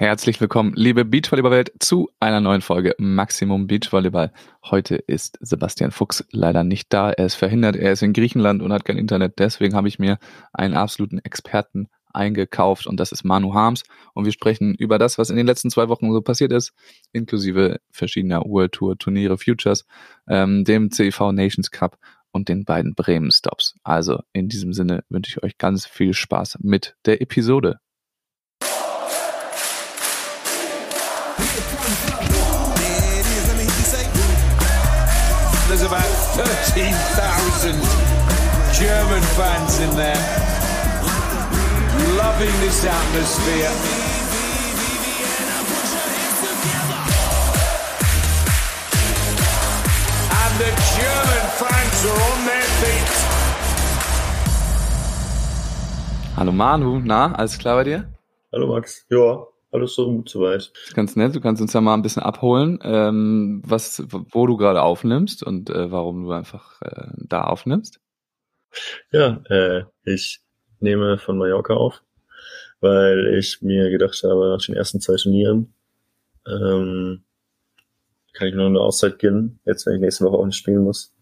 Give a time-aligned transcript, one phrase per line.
[0.00, 4.32] Herzlich willkommen, liebe Beachvolleyball-Welt, zu einer neuen Folge Maximum Beachvolleyball.
[4.64, 7.10] Heute ist Sebastian Fuchs leider nicht da.
[7.10, 9.40] Er ist verhindert, er ist in Griechenland und hat kein Internet.
[9.40, 10.18] Deswegen habe ich mir
[10.52, 13.82] einen absoluten Experten eingekauft und das ist Manu Harms.
[14.14, 16.74] Und wir sprechen über das, was in den letzten zwei Wochen so passiert ist,
[17.10, 19.84] inklusive verschiedener World Tour Turniere Futures,
[20.28, 21.98] ähm, dem CEV Nations Cup
[22.30, 23.74] und den beiden Bremen Stops.
[23.82, 27.80] Also in diesem Sinne wünsche ich euch ganz viel Spaß mit der Episode.
[35.68, 37.74] There's about 13,000
[38.72, 40.16] German fans in there,
[42.16, 43.70] loving this atmosphere.
[50.40, 53.12] And the German fans are on their feet.
[56.36, 58.08] Hallo Manu, na, alles klar bei dir?
[58.52, 59.04] Hallo Max.
[59.10, 60.72] Ja, alles so gut soweit.
[60.94, 64.82] Ganz nett, du kannst uns ja mal ein bisschen abholen, ähm, was, wo du gerade
[64.82, 68.00] aufnimmst und äh, warum du einfach äh, da aufnimmst.
[69.10, 70.40] Ja, äh, ich
[70.80, 72.02] nehme von Mallorca auf,
[72.80, 75.74] weil ich mir gedacht habe, nach den ersten zwei Turnieren
[76.46, 77.24] ähm,
[78.32, 81.14] kann ich nur eine Auszeit gehen, jetzt wenn ich nächste Woche auch nicht spielen muss.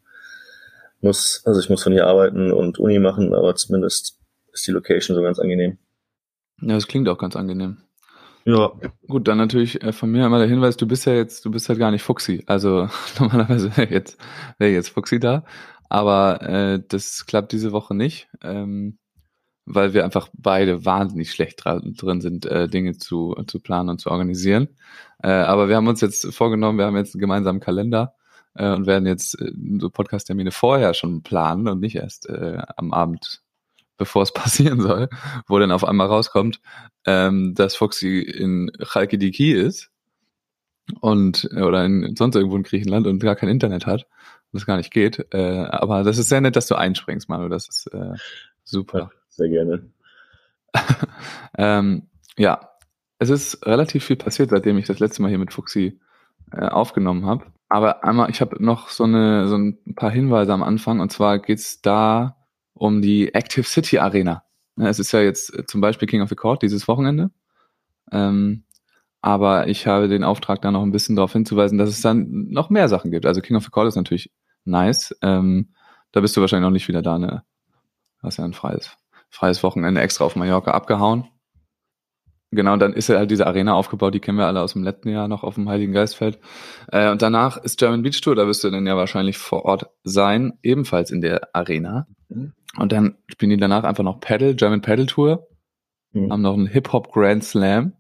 [1.01, 1.43] muss.
[1.47, 4.21] Also ich muss von hier arbeiten und Uni machen, aber zumindest
[4.53, 5.79] ist die Location so ganz angenehm.
[6.61, 7.79] Ja, das klingt auch ganz angenehm.
[8.47, 8.73] Ja.
[9.09, 11.69] Gut, dann natürlich äh, von mir einmal der Hinweis, du bist ja jetzt, du bist
[11.69, 12.45] halt gar nicht Fuxi.
[12.47, 12.89] Also
[13.19, 14.19] normalerweise wäre jetzt,
[14.59, 15.45] wäre jetzt Fuxi da.
[15.89, 18.99] Aber äh, das klappt diese Woche nicht, ähm,
[19.67, 24.11] weil wir einfach beide wahnsinnig schlecht drin sind, äh, Dinge zu, zu planen und zu
[24.11, 24.69] organisieren.
[25.23, 28.15] Äh, aber wir haben uns jetzt vorgenommen, wir haben jetzt einen gemeinsamen Kalender
[28.55, 32.93] äh, und werden jetzt äh, so Podcast-Termine vorher schon planen und nicht erst äh, am
[32.93, 33.43] Abend
[33.97, 35.09] bevor es passieren soll,
[35.47, 36.61] wo dann auf einmal rauskommt,
[37.07, 39.91] ähm, dass Foxy in Chalkidiki ist
[41.01, 44.77] und oder in, sonst irgendwo in Griechenland und gar kein Internet hat und das gar
[44.77, 45.27] nicht geht.
[45.33, 47.49] Äh, aber das ist sehr nett, dass du einspringst, Manu.
[47.49, 48.15] Das ist äh,
[48.65, 49.11] super.
[49.29, 49.91] Sehr gerne.
[51.59, 52.71] ähm, ja,
[53.19, 55.99] es ist relativ viel passiert, seitdem ich das letzte Mal hier mit Fuxi
[56.53, 57.47] äh, aufgenommen habe.
[57.69, 61.39] Aber einmal, ich habe noch so eine so ein paar Hinweise am Anfang und zwar
[61.39, 62.36] geht's da
[62.77, 64.45] um die Active City Arena.
[64.77, 67.31] Es ist ja jetzt äh, zum Beispiel King of the Court dieses Wochenende.
[68.13, 68.65] Ähm,
[69.23, 72.71] aber ich habe den Auftrag da noch ein bisschen darauf hinzuweisen, dass es dann noch
[72.71, 73.27] mehr Sachen gibt.
[73.27, 74.31] Also King of the Court ist natürlich
[74.65, 75.17] nice.
[75.23, 75.73] Ähm,
[76.13, 77.43] da bist du wahrscheinlich noch nicht wieder da, ne?
[78.23, 78.97] Hast ja ein freies,
[79.31, 81.29] freies Wochenende extra auf Mallorca abgehauen.
[82.53, 84.85] Genau, und dann ist ja halt diese Arena aufgebaut, die kennen wir alle aus dem
[84.85, 86.39] letzten Jahr noch auf dem Heiligen Geistfeld.
[86.93, 89.91] Äh, und danach ist German Beach Tour, da wirst du dann ja wahrscheinlich vor Ort
[90.05, 92.07] sein, ebenfalls in der Arena.
[92.29, 92.53] Mhm.
[92.79, 95.49] Und dann spielen die danach einfach noch Paddle, German Paddle Tour,
[96.13, 96.31] mhm.
[96.33, 97.93] haben noch einen Hip-Hop Grand Slam.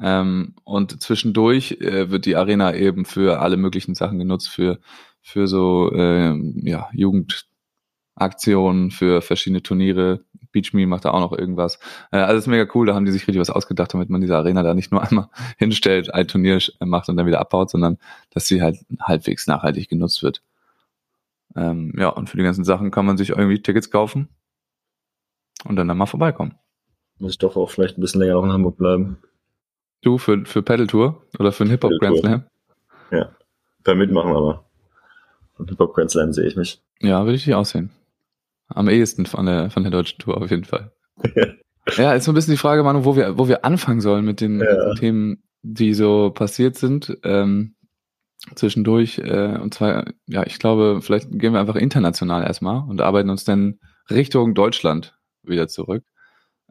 [0.00, 4.78] Ähm, und zwischendurch äh, wird die Arena eben für alle möglichen Sachen genutzt, für,
[5.22, 10.24] für so äh, ja, Jugendaktionen, für verschiedene Turniere.
[10.52, 11.80] Beach Me macht da auch noch irgendwas.
[12.12, 14.36] Äh, also ist mega cool, da haben die sich richtig was ausgedacht, damit man diese
[14.36, 17.98] Arena da nicht nur einmal hinstellt, ein Turnier macht und dann wieder abbaut, sondern
[18.30, 20.42] dass sie halt halbwegs nachhaltig genutzt wird.
[21.56, 24.28] Ähm, ja, und für die ganzen Sachen kann man sich irgendwie Tickets kaufen
[25.64, 26.54] und dann, dann mal vorbeikommen.
[27.18, 29.18] Muss ich doch auch vielleicht ein bisschen länger noch in Hamburg bleiben.
[30.02, 32.44] Du für, für Pedal Tour oder für einen Hip-Hop Grand Slam?
[33.10, 33.30] Ja,
[33.82, 34.64] da mitmachen aber.
[35.56, 36.80] Und Hip-Hop Grand Slam sehe ich mich.
[37.00, 37.90] Ja, würde ich dich aussehen.
[38.68, 40.92] Am ehesten von der, von der deutschen Tour auf jeden Fall.
[41.96, 44.40] ja, ist so ein bisschen die Frage, Manu, wo wir, wo wir anfangen sollen mit
[44.40, 44.66] den, ja.
[44.66, 47.18] mit den Themen, die so passiert sind.
[47.24, 47.74] Ähm,
[48.54, 49.18] zwischendurch.
[49.18, 53.44] Äh, und zwar, ja, ich glaube, vielleicht gehen wir einfach international erstmal und arbeiten uns
[53.44, 56.04] dann Richtung Deutschland wieder zurück.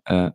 [0.05, 0.31] Äh,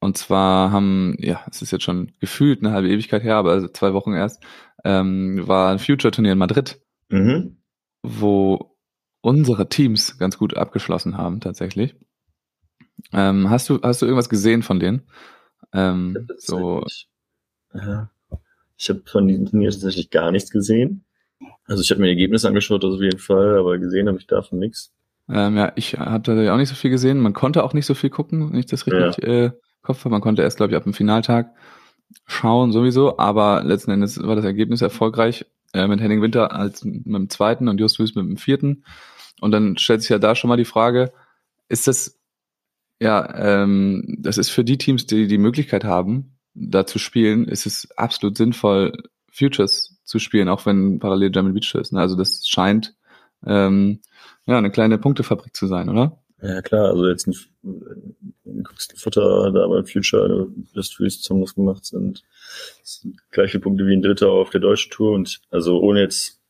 [0.00, 3.68] und zwar haben, ja, es ist jetzt schon gefühlt eine halbe Ewigkeit her, aber also
[3.68, 4.42] zwei Wochen erst,
[4.84, 7.62] ähm, war ein Future-Turnier in Madrid, mhm.
[8.02, 8.76] wo
[9.20, 11.94] unsere Teams ganz gut abgeschlossen haben tatsächlich.
[13.12, 15.02] Ähm, hast du hast du irgendwas gesehen von denen?
[15.72, 16.84] Ähm, so.
[17.72, 18.10] Ja.
[18.82, 21.04] Ich habe von diesem Turnier tatsächlich gar nichts gesehen.
[21.66, 24.26] Also ich habe mir die Ergebnisse angeschaut, das auf jeden Fall, aber gesehen habe ich
[24.26, 24.92] davon nichts.
[25.30, 27.20] Ähm, ja, ich habe da auch nicht so viel gesehen.
[27.20, 29.44] Man konnte auch nicht so viel gucken, wenn ich das richtig ja.
[29.44, 29.50] äh,
[29.82, 30.10] Kopf habe.
[30.10, 31.54] Man konnte erst, glaube ich, ab dem Finaltag
[32.26, 37.06] schauen sowieso, aber letzten Endes war das Ergebnis erfolgreich äh, mit Henning Winter als mit
[37.06, 38.84] dem zweiten und Just Wüst mit dem vierten.
[39.40, 41.12] Und dann stellt sich ja da schon mal die Frage,
[41.68, 42.18] ist das,
[43.00, 47.66] ja, ähm, das ist für die Teams, die die Möglichkeit haben, da zu spielen, ist
[47.66, 48.92] es absolut sinnvoll,
[49.30, 51.92] Futures zu spielen, auch wenn parallel German Beach ist.
[51.92, 52.00] Ne?
[52.00, 52.94] Also das scheint
[53.46, 54.00] ähm,
[54.46, 56.22] ja eine kleine Punktefabrik zu sein, oder?
[56.42, 58.64] Ja, klar, also jetzt ein, ein
[58.96, 62.24] Futter da beim Future, das Freeze zum was gemacht sind.
[63.30, 66.40] Gleiche Punkte wie ein Dritter auf der deutschen Tour und also ohne jetzt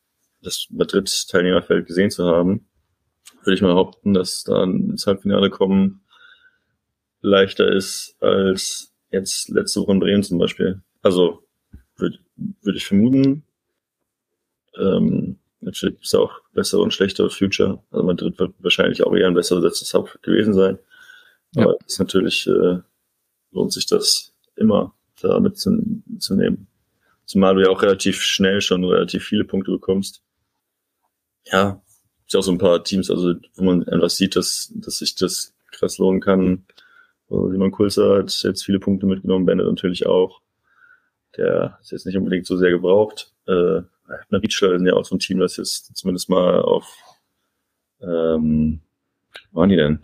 [0.41, 2.67] das Madrid-Teilnehmerfeld gesehen zu haben,
[3.43, 6.01] würde ich mal behaupten, dass da ins Halbfinale kommen
[7.21, 10.81] leichter ist als jetzt letzte Woche in Bremen zum Beispiel.
[11.01, 11.43] Also
[11.95, 13.43] würde würd ich vermuten.
[14.77, 17.81] Ähm, Natürlich gibt es auch bessere und schlechtere Future.
[17.91, 20.77] Also Madrid wird wahrscheinlich auch eher ein besser besetztes Hub gewesen sein.
[21.55, 21.63] Ja.
[21.63, 22.79] Aber ist natürlich äh,
[23.51, 26.67] lohnt sich das immer da mitzunehmen.
[27.25, 30.21] Zumal du ja auch relativ schnell schon relativ viele Punkte bekommst.
[31.45, 31.81] Ja,
[32.27, 35.53] ist auch so ein paar Teams, also wo man einfach sieht, dass, dass sich das
[35.71, 36.65] krass lohnen kann.
[37.33, 40.41] Also Simon Kulzer hat jetzt viele Punkte mitgenommen, Bennett natürlich auch.
[41.35, 43.33] Der ist jetzt nicht unbedingt so sehr gebraucht.
[43.47, 43.81] Äh,
[44.29, 46.85] na, Riedschler sind ja auch so ein Team, das jetzt zumindest mal auf,
[48.01, 48.81] ähm,
[49.51, 50.03] wo waren die denn?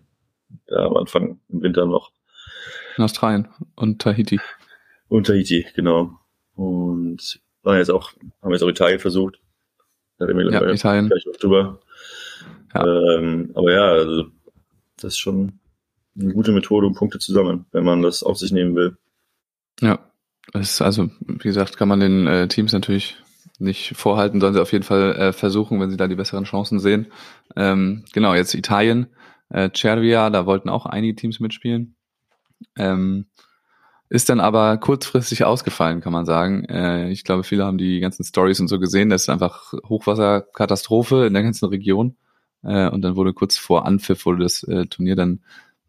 [0.67, 2.11] Ja, am Anfang im Winter noch.
[2.97, 4.39] In Australien und Tahiti.
[5.07, 6.17] Und Tahiti, genau.
[6.55, 9.39] Und waren jetzt auch, haben jetzt auch Italien versucht.
[10.17, 11.07] Da wir ja, Italien.
[11.07, 11.79] Gleich noch drüber.
[12.73, 13.15] Ja.
[13.15, 14.25] Ähm, aber ja, also,
[14.97, 15.59] das ist schon
[16.19, 18.97] eine gute Methode, um Punkte zu sammeln, wenn man das auf sich nehmen will.
[19.81, 19.99] Ja,
[20.53, 23.17] ist also, wie gesagt, kann man den äh, Teams natürlich
[23.59, 26.79] nicht vorhalten, sollen sie auf jeden Fall äh, versuchen, wenn sie da die besseren Chancen
[26.79, 27.07] sehen.
[27.55, 29.07] Ähm, genau, jetzt Italien,
[29.49, 31.95] äh, Cervia, da wollten auch einige Teams mitspielen.
[32.77, 33.25] Ähm,
[34.09, 36.65] ist dann aber kurzfristig ausgefallen, kann man sagen.
[36.65, 39.09] Äh, ich glaube, viele haben die ganzen Stories und so gesehen.
[39.09, 42.15] Das ist einfach Hochwasserkatastrophe in der ganzen Region.
[42.63, 45.41] Äh, und dann wurde kurz vor Anpfiff wurde das äh, Turnier dann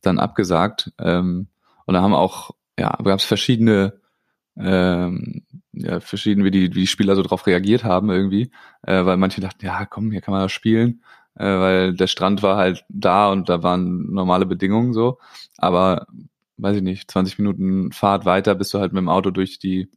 [0.03, 0.93] dann abgesagt.
[0.99, 1.49] Ähm,
[1.87, 4.01] und da haben auch ja, gab es verschiedene
[4.57, 5.43] ähm,
[5.73, 8.51] ja, verschieden, wie die, wie die Spieler so drauf reagiert haben irgendwie,
[8.83, 11.03] äh, weil manche dachten, ja, komm, hier kann man das spielen,
[11.35, 15.19] äh, weil der Strand war halt da und da waren normale Bedingungen so,
[15.59, 16.07] aber
[16.57, 19.91] weiß ich nicht, 20 Minuten Fahrt weiter bist du halt mit dem Auto durch die,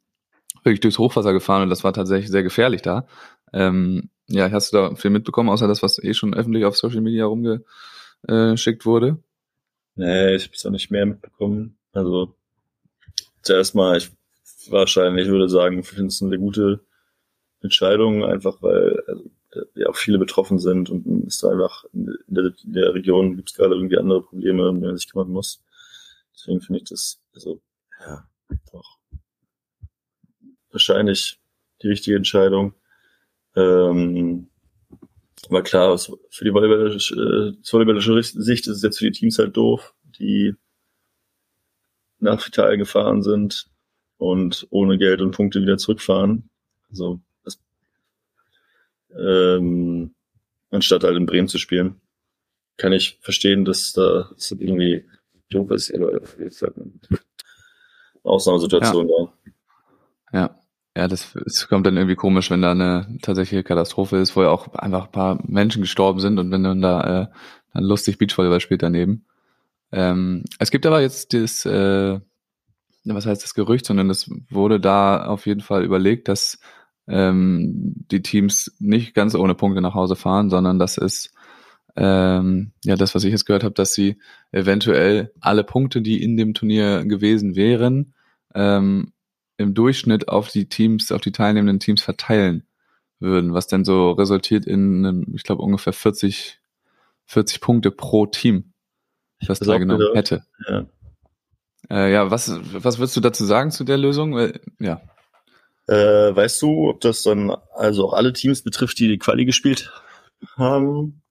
[0.63, 3.07] wirklich durchs Hochwasser gefahren und das war tatsächlich sehr gefährlich da.
[3.53, 7.01] Ähm, ja, hast du da viel mitbekommen, außer das, was eh schon öffentlich auf Social
[7.01, 9.19] Media rumgeschickt wurde?
[9.95, 11.77] Nee, ich habe auch nicht mehr mitbekommen.
[11.91, 12.35] Also
[13.41, 14.11] zuerst mal, ich
[14.69, 16.85] wahrscheinlich, würde sagen, finde es eine gute
[17.61, 19.29] Entscheidung, einfach weil also,
[19.75, 23.55] ja auch viele betroffen sind und es einfach in der, in der Region gibt es
[23.55, 25.63] gerade irgendwie andere Probleme, um die man sich kümmern muss.
[26.33, 27.61] Deswegen finde ich das, also,
[27.99, 28.27] ja,
[28.71, 28.99] doch
[30.73, 31.39] wahrscheinlich
[31.81, 32.73] die richtige Entscheidung.
[33.55, 34.49] Ähm,
[35.49, 39.57] aber klar, für die volleyballische, äh, volleyballische Sicht ist es jetzt für die Teams halt
[39.57, 40.55] doof, die
[42.19, 43.67] nach Italien gefahren sind
[44.17, 46.49] und ohne Geld und Punkte wieder zurückfahren.
[46.89, 47.59] Also das,
[49.17, 50.15] ähm,
[50.71, 51.99] anstatt halt in Bremen zu spielen.
[52.77, 55.05] Kann ich verstehen, dass da dass das irgendwie
[55.49, 57.19] doof ist, aber jetzt halt eine
[58.23, 59.15] Ausnahmesituation ja.
[60.31, 60.37] da.
[60.37, 60.62] Ja.
[60.95, 64.49] Ja, das, das kommt dann irgendwie komisch, wenn da eine tatsächliche Katastrophe ist, wo ja
[64.49, 67.27] auch einfach ein paar Menschen gestorben sind und wenn dann da äh,
[67.73, 69.25] dann lustig Beachvolleyball spielt daneben.
[69.91, 72.19] Ähm, es gibt aber jetzt das äh,
[73.05, 76.59] was heißt das Gerücht, sondern es wurde da auf jeden Fall überlegt, dass
[77.07, 81.33] ähm, die Teams nicht ganz ohne Punkte nach Hause fahren, sondern das ist
[81.95, 84.17] ähm, ja das, was ich jetzt gehört habe, dass sie
[84.51, 88.13] eventuell alle Punkte, die in dem Turnier gewesen wären,
[88.55, 89.11] ähm,
[89.57, 92.65] im Durchschnitt auf die Teams, auf die teilnehmenden Teams verteilen
[93.19, 96.59] würden, was dann so resultiert in, einem, ich glaube, ungefähr 40,
[97.25, 98.73] 40 Punkte pro Team,
[99.47, 100.43] was da genommen hätte.
[100.67, 100.85] Ja.
[101.89, 104.37] Äh, ja, was, was würdest du dazu sagen zu der Lösung?
[104.79, 105.01] Ja.
[105.87, 109.91] Äh, weißt du, ob das dann also auch alle Teams betrifft, die die Quali gespielt
[110.55, 111.21] haben?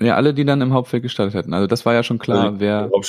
[0.00, 1.54] Ja, alle, die dann im Hauptfeld gestartet hätten.
[1.54, 2.90] Also das war ja schon klar, also, wer.
[2.96, 3.04] Ach,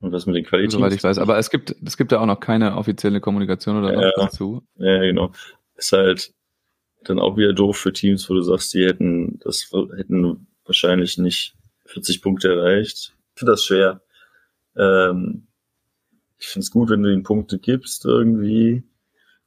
[0.00, 0.74] und was mit den Quali-Teams?
[0.74, 1.18] Soweit ich weiß.
[1.18, 4.62] Aber es gibt, es gibt ja auch noch keine offizielle Kommunikation oder ja, noch dazu.
[4.76, 5.32] Ja, genau.
[5.76, 6.32] Ist halt
[7.04, 11.54] dann auch wieder doof für Teams, wo du sagst, die hätten das hätten wahrscheinlich nicht
[11.86, 13.14] 40 Punkte erreicht.
[13.34, 14.02] Ich finde das schwer.
[14.76, 15.46] Ähm,
[16.38, 18.82] ich finde es gut, wenn du ihnen Punkte gibst irgendwie.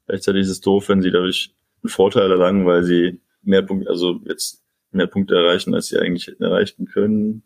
[0.05, 4.21] Gleichzeitig ist es doof, wenn sie dadurch einen Vorteil erlangen, weil sie mehr Punkte, also
[4.25, 7.43] jetzt mehr Punkte erreichen, als sie eigentlich hätten erreichen können.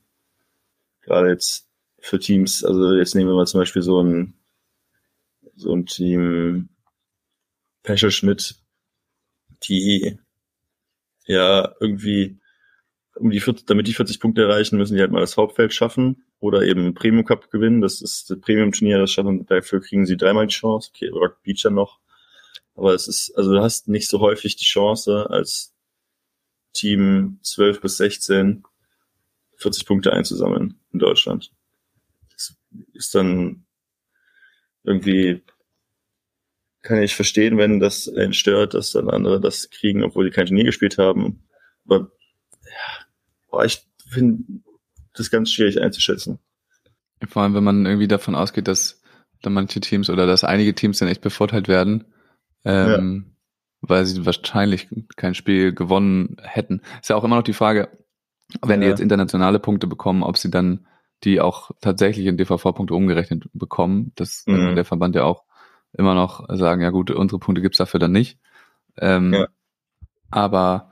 [1.02, 1.67] Gerade jetzt
[2.00, 4.34] für Teams, also jetzt nehmen wir mal zum Beispiel so ein,
[5.56, 6.70] so ein Team
[7.86, 8.56] Schmidt,
[9.64, 10.18] die
[11.26, 12.38] ja irgendwie
[13.16, 16.24] um die 40, damit die 40 Punkte erreichen, müssen die halt mal das Hauptfeld schaffen
[16.40, 17.82] oder eben Premium Cup gewinnen.
[17.82, 19.46] Das ist das Premium Turnier, das schaffen.
[19.48, 20.92] Dafür kriegen sie dreimal die Chance.
[20.94, 22.00] Okay, Rock Beach dann noch.
[22.76, 25.74] Aber es ist, also du hast nicht so häufig die Chance als
[26.74, 28.64] Team 12 bis 16
[29.58, 31.52] 40 Punkte einzusammeln in Deutschland.
[32.94, 33.66] Ist dann
[34.84, 35.44] irgendwie,
[36.82, 40.46] kann ich verstehen, wenn das einen stört, dass dann andere das kriegen, obwohl die kein
[40.46, 41.48] Turnier gespielt haben.
[41.86, 42.12] Aber
[42.64, 43.06] ja,
[43.50, 44.44] boah, ich finde
[45.14, 46.40] das ganz schwierig einzuschätzen.
[47.28, 49.02] Vor allem, wenn man irgendwie davon ausgeht, dass
[49.42, 52.06] da manche Teams oder dass einige Teams dann echt bevorteilt werden,
[52.64, 53.34] ähm, ja.
[53.82, 56.82] weil sie wahrscheinlich kein Spiel gewonnen hätten.
[57.02, 57.90] Ist ja auch immer noch die Frage,
[58.62, 58.86] wenn ja.
[58.86, 60.86] die jetzt internationale Punkte bekommen, ob sie dann
[61.24, 64.12] die auch tatsächlich in DVV-Punkte umgerechnet bekommen.
[64.16, 64.58] Das mhm.
[64.58, 65.44] kann der Verband ja auch
[65.94, 68.40] immer noch sagen, ja gut, unsere Punkte gibt's dafür dann nicht.
[68.98, 69.48] Ähm, ja.
[70.30, 70.92] Aber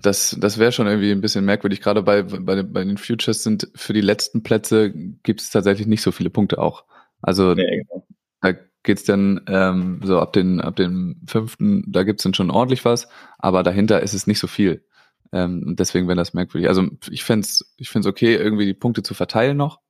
[0.00, 1.80] das, das wäre schon irgendwie ein bisschen merkwürdig.
[1.80, 6.02] Gerade bei, bei, bei den Futures sind für die letzten Plätze gibt es tatsächlich nicht
[6.02, 6.84] so viele Punkte auch.
[7.22, 8.06] Also nee, genau.
[8.40, 8.52] da
[8.82, 13.08] geht's dann ähm, so ab den, ab dem fünften, da gibt's dann schon ordentlich was,
[13.38, 14.84] aber dahinter ist es nicht so viel.
[15.32, 16.68] Ähm, und deswegen wäre das merkwürdig.
[16.68, 19.80] Also ich fände ich find's okay, irgendwie die Punkte zu verteilen noch.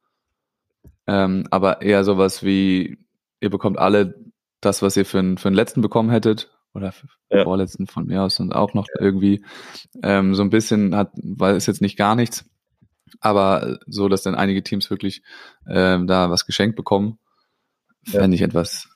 [1.07, 2.99] Ähm, aber eher sowas wie,
[3.41, 4.15] ihr bekommt alle
[4.61, 6.93] das, was ihr für, für den letzten bekommen hättet, oder
[7.31, 7.45] ja.
[7.45, 9.01] vorletzten von mir aus und auch noch ja.
[9.01, 9.45] irgendwie
[10.03, 12.45] ähm, so ein bisschen hat, weil es jetzt nicht gar nichts,
[13.21, 15.23] aber so, dass dann einige Teams wirklich
[15.69, 17.19] ähm, da was geschenkt bekommen,
[18.05, 18.89] fände ich etwas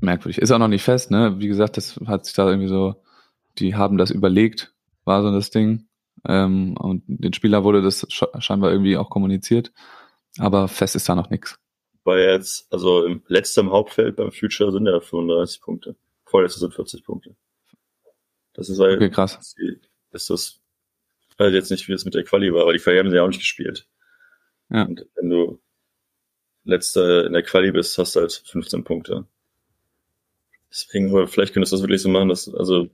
[0.00, 0.38] merkwürdig.
[0.38, 1.38] Ist auch noch nicht fest, ne?
[1.38, 2.96] Wie gesagt, das hat sich da irgendwie so,
[3.58, 5.88] die haben das überlegt, war so das Ding.
[6.26, 9.72] Ähm, und den Spieler wurde das scheinbar irgendwie auch kommuniziert,
[10.38, 11.58] aber fest ist da noch nichts.
[12.04, 15.96] Weil jetzt, also im letzten Hauptfeld beim Future sind ja 35 Punkte.
[16.24, 17.36] Vorletzte sind 40 Punkte.
[18.52, 19.54] Das ist halt, okay, krass.
[20.12, 20.60] Ist das,
[21.30, 23.16] ich weiß jetzt nicht, wie das mit der Quali war, aber die Quali haben sie
[23.16, 23.86] ja auch nicht gespielt.
[24.70, 24.84] Ja.
[24.84, 25.60] Und wenn du
[26.64, 29.26] letzter in der Quali bist, hast du halt 15 Punkte.
[30.70, 32.88] Deswegen, vielleicht könntest du das wirklich so machen, dass, also,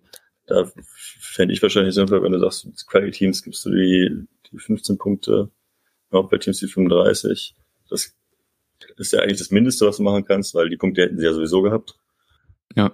[0.46, 5.50] da fände ich wahrscheinlich sinnvoll, wenn du sagst, Quali-Teams gibst du die, die 15 Punkte,
[6.12, 7.54] Hauptbett-Teams die 35.
[7.90, 8.14] Das
[8.96, 11.32] ist ja eigentlich das Mindeste, was du machen kannst, weil die Punkte hätten sie ja
[11.32, 11.98] sowieso gehabt.
[12.74, 12.92] Ja.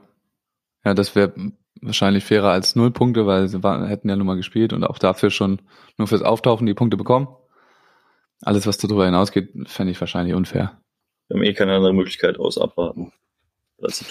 [0.85, 1.33] Ja, das wäre
[1.81, 4.99] wahrscheinlich fairer als null Punkte, weil sie war, hätten ja nun mal gespielt und auch
[4.99, 5.61] dafür schon
[5.99, 7.29] nur fürs Auftauchen die Punkte bekommen.
[8.41, 10.81] Alles, was darüber hinausgeht, fände ich wahrscheinlich unfair.
[11.29, 13.13] Wir haben eh keine andere Möglichkeit aus abwarten.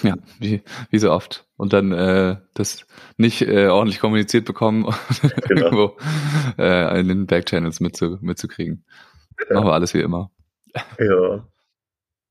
[0.03, 1.45] Ja, wie, wie so oft.
[1.57, 2.85] Und dann äh, das
[3.17, 4.93] nicht äh, ordentlich kommuniziert bekommen
[5.47, 5.61] genau.
[5.61, 5.97] irgendwo
[6.57, 8.85] äh, in den Backchannels mitzu, mitzukriegen.
[9.49, 9.55] Ja.
[9.55, 10.31] Machen wir alles wie immer.
[10.99, 11.45] Ja.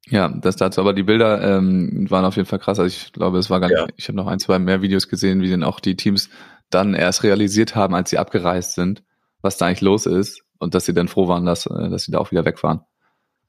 [0.09, 0.80] Ja, das dazu.
[0.80, 2.78] Aber die Bilder ähm, waren auf jeden Fall krass.
[2.78, 3.78] Also ich glaube, es war gar nicht.
[3.78, 3.87] Ja.
[3.97, 6.30] Ich habe noch ein, zwei mehr Videos gesehen, wie denn auch die Teams
[6.70, 9.02] dann erst realisiert haben, als sie abgereist sind,
[9.42, 12.12] was da eigentlich los ist und dass sie dann froh waren, dass, äh, dass sie
[12.12, 12.80] da auch wieder weg waren.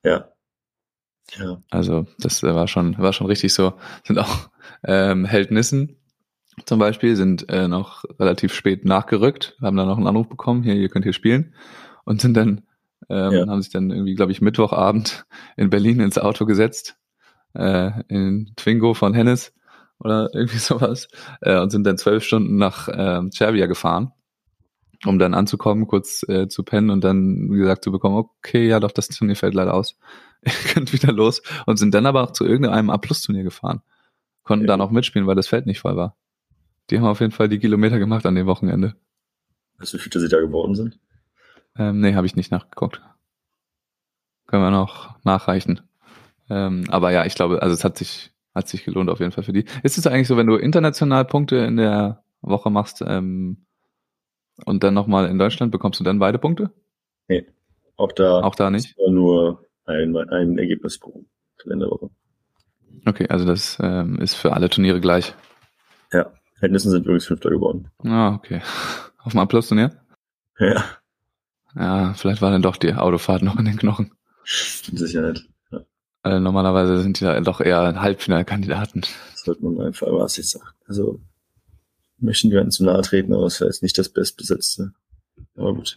[0.04, 0.30] Ja.
[1.38, 1.62] Ja.
[1.70, 3.74] Also das war schon, war schon richtig so.
[4.04, 4.50] Sind auch
[4.84, 5.98] ähm, Heldnissen
[6.66, 10.76] zum Beispiel, sind äh, noch relativ spät nachgerückt, haben dann noch einen Anruf bekommen, hier,
[10.76, 11.54] ihr könnt hier spielen
[12.04, 12.64] und sind dann
[13.10, 13.48] ähm, ja.
[13.48, 15.26] haben sich dann irgendwie, glaube ich, Mittwochabend
[15.58, 16.98] in Berlin ins Auto gesetzt,
[17.54, 19.54] äh, in Twingo von Hennes
[20.00, 21.08] oder irgendwie sowas,
[21.42, 24.12] äh, und sind dann zwölf Stunden nach äh, Cervia gefahren,
[25.06, 28.92] um dann anzukommen, kurz äh, zu pennen und dann gesagt zu bekommen, okay, ja doch,
[28.92, 29.98] das Turnier fällt leider aus.
[30.44, 33.82] Ihr könnt wieder los und sind dann aber auch zu irgendeinem A-Plus-Turnier gefahren.
[34.44, 34.70] Konnten ja.
[34.70, 36.18] da noch mitspielen, weil das Feld nicht voll war.
[36.90, 38.96] Die haben auf jeden Fall die Kilometer gemacht an dem Wochenende.
[39.78, 41.00] Weißt du, wie viele sie da geworden sind?
[41.78, 43.02] Ähm, nee, habe ich nicht nachgeguckt.
[44.48, 45.82] Können wir noch nachreichen.
[46.50, 49.44] Ähm, aber ja, ich glaube, also es hat sich, hat sich gelohnt auf jeden Fall
[49.44, 49.66] für die.
[49.84, 53.66] Ist es eigentlich so, wenn du international Punkte in der Woche machst ähm,
[54.66, 56.72] und dann nochmal in Deutschland, bekommst du dann beide Punkte?
[57.30, 57.48] Nee,
[57.96, 58.98] auch da, auch da nicht.
[58.98, 61.26] Nur ein, ein Ergebnis pro
[61.58, 62.10] Kalenderwoche.
[63.06, 65.34] Okay, also das ähm, ist für alle Turniere gleich.
[66.12, 67.90] Ja, Händnissen sind übrigens Fünfter geworden.
[68.04, 68.62] Ah, okay.
[69.24, 69.92] Auf dem Abschlussturnier?
[70.60, 70.84] Ja.
[71.76, 74.12] Ja, vielleicht war dann doch die Autofahrt noch in den Knochen.
[74.44, 75.48] Sicher nicht.
[75.72, 75.80] Ja.
[76.24, 79.02] Äh, normalerweise sind die ja doch eher Halbfinalkandidaten.
[79.02, 80.68] Das sollte man einfach was jetzt sagen.
[80.86, 81.22] Also
[82.18, 84.92] möchten wir zu nahe treten, aber es ist nicht das bestbesetzte.
[85.56, 85.96] Aber gut.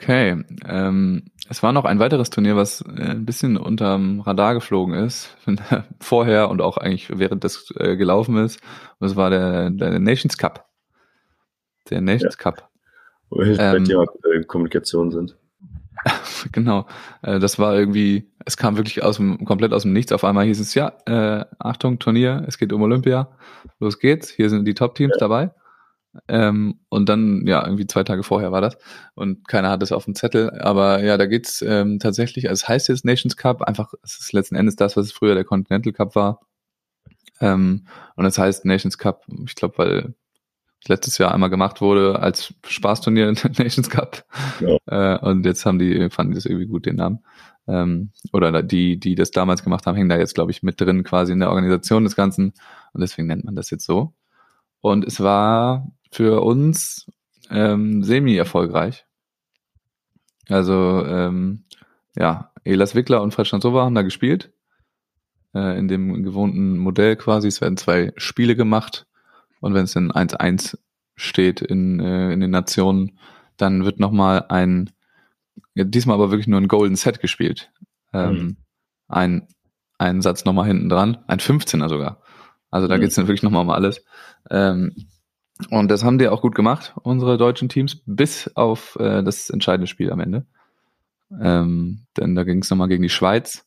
[0.00, 0.42] Okay.
[0.66, 5.36] Ähm, es war noch ein weiteres Turnier, was äh, ein bisschen unterm Radar geflogen ist,
[6.00, 8.60] vorher und auch eigentlich während das äh, gelaufen ist.
[8.98, 10.66] Und das war der, der Nations Cup.
[11.90, 12.42] Der Nations ja.
[12.42, 12.70] Cup.
[13.28, 15.36] Wo wir ähm, bei äh, Kommunikation sind.
[16.52, 16.86] genau.
[17.20, 20.12] Äh, das war irgendwie, es kam wirklich aus dem, komplett aus dem Nichts.
[20.12, 23.28] Auf einmal hieß es, ja, äh, Achtung, Turnier, es geht um Olympia,
[23.78, 25.20] los geht's, hier sind die Top-Teams ja.
[25.20, 25.50] dabei.
[26.28, 28.76] Ähm, und dann, ja, irgendwie zwei Tage vorher war das.
[29.14, 30.50] Und keiner hat es auf dem Zettel.
[30.60, 34.32] Aber ja, da geht's ähm, tatsächlich, also es heißt jetzt Nations Cup, einfach, es ist
[34.32, 36.40] letzten Endes das, was früher der Continental Cup war.
[37.40, 37.86] Ähm,
[38.16, 40.14] und es heißt Nations Cup, ich glaube, weil
[40.86, 44.24] letztes Jahr einmal gemacht wurde als Spaßturnier in der Nations Cup.
[44.60, 44.78] Ja.
[44.86, 47.20] Äh, und jetzt haben die, fanden die das irgendwie gut, den Namen.
[47.68, 51.04] Ähm, oder die, die das damals gemacht haben, hängen da jetzt, glaube ich, mit drin
[51.04, 52.52] quasi in der Organisation des Ganzen.
[52.92, 54.14] Und deswegen nennt man das jetzt so.
[54.80, 57.06] Und es war für uns
[57.50, 59.06] ähm, semi-erfolgreich.
[60.48, 61.64] Also ähm,
[62.16, 64.52] ja, Elas Wickler und Fred Schanzova haben da gespielt.
[65.54, 67.48] Äh, in dem gewohnten Modell quasi.
[67.48, 69.06] Es werden zwei Spiele gemacht.
[69.60, 70.78] Und wenn es dann 1-1
[71.16, 73.18] steht in, äh, in den Nationen,
[73.56, 74.90] dann wird nochmal ein,
[75.74, 77.70] ja, diesmal aber wirklich nur ein Golden Set gespielt.
[78.12, 78.56] Ähm, mhm.
[79.08, 79.48] Ein,
[79.98, 82.22] ein Satz nochmal hinten dran, ein 15er sogar.
[82.70, 83.02] Also da mhm.
[83.02, 84.04] geht's dann wirklich nochmal um alles.
[84.50, 84.94] Ähm,
[85.70, 89.86] und das haben die auch gut gemacht, unsere deutschen Teams, bis auf äh, das entscheidende
[89.86, 90.46] Spiel am Ende.
[91.40, 93.66] Ähm, denn da ging es nochmal gegen die Schweiz.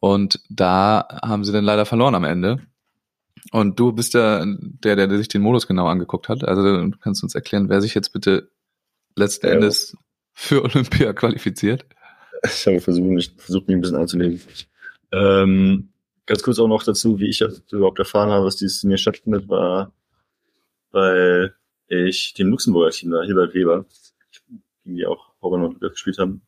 [0.00, 2.60] Und da haben sie dann leider verloren am Ende.
[3.52, 6.44] Und du bist der, der, der sich den Modus genau angeguckt hat.
[6.44, 8.50] Also du kannst uns erklären, wer sich jetzt bitte
[9.16, 9.52] letzten ja.
[9.52, 9.96] Endes
[10.32, 11.84] für Olympia qualifiziert.
[12.44, 14.40] Ich habe versucht, mich, versucht mich ein bisschen anzunehmen.
[15.12, 15.88] Ähm,
[16.26, 19.92] ganz kurz auch noch dazu, wie ich überhaupt erfahren habe, was dieses Turnier stattfindet, war,
[20.94, 21.54] weil
[21.88, 23.84] ich dem Luxemburger Team da, Hilbert Weber,
[24.84, 26.42] gegen die auch Robin und gespielt haben,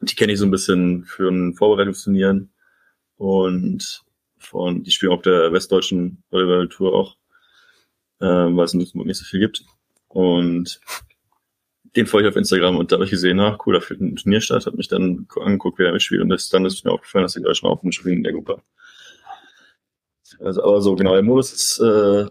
[0.00, 2.52] die kenne ich so ein bisschen für ein Vorbereitungsturnieren
[3.16, 4.04] und
[4.38, 7.16] von, die spielen auf der westdeutschen Volleyball-Tour auch,
[8.20, 9.64] äh, weil es in Luxemburg nicht so viel gibt.
[10.06, 10.80] Und
[11.96, 14.16] den folge ich auf Instagram und da habe ich gesehen, ach cool, da findet ein
[14.16, 17.24] Turnier statt, habe mich dann angeguckt, wer da mitspielt und das, dann ist mir aufgefallen,
[17.24, 18.62] dass die Deutschen auch mitspielen in der Gruppe.
[20.38, 22.26] Also, aber so, genau, der Modus ist äh,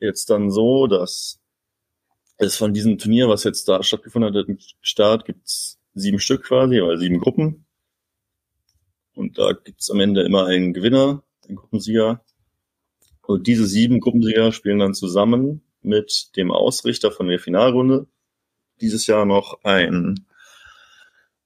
[0.00, 1.40] jetzt dann so, dass
[2.38, 6.80] es von diesem Turnier, was jetzt da stattgefunden hat, im Start gibt's sieben Stück quasi,
[6.80, 7.66] oder sieben Gruppen.
[9.14, 12.24] Und da gibt's am Ende immer einen Gewinner, einen Gruppensieger.
[13.22, 18.06] Und diese sieben Gruppensieger spielen dann zusammen mit dem Ausrichter von der Finalrunde
[18.80, 20.26] dieses Jahr noch ein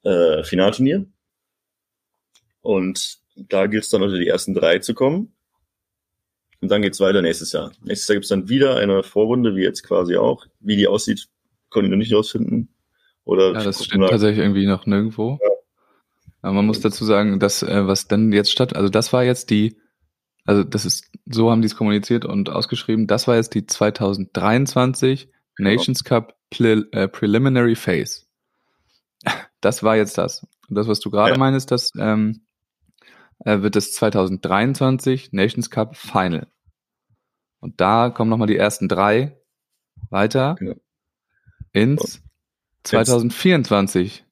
[0.05, 1.07] äh, Finalturnier.
[2.61, 5.34] Und da gilt es dann unter die ersten drei zu kommen.
[6.65, 7.73] Und dann geht's weiter nächstes Jahr.
[7.83, 10.47] Nächstes Jahr gibt's dann wieder eine Vorrunde, wie jetzt quasi auch.
[10.61, 11.29] Wie die aussieht,
[11.69, 12.71] konnte ich noch nicht rausfinden.
[13.25, 15.39] Oder ja, das steht tatsächlich irgendwie noch nirgendwo.
[15.43, 15.51] Ja.
[16.41, 19.51] Aber man muss dazu sagen, dass äh, was dann jetzt statt, also das war jetzt
[19.51, 19.77] die,
[20.47, 25.29] also das ist, so haben die es kommuniziert und ausgeschrieben, das war jetzt die 2023
[25.57, 25.69] genau.
[25.69, 28.23] Nations Cup Pre äh, Preliminary Phase.
[29.61, 30.47] Das war jetzt das.
[30.69, 31.39] Und das, was du gerade ja.
[31.39, 32.45] meinst, das ähm,
[33.45, 36.49] äh, wird das 2023 Nations Cup Final.
[37.65, 39.41] Und da kommen nochmal die ersten drei
[40.11, 40.75] weiter genau.
[41.73, 42.23] ins
[42.83, 44.23] 2024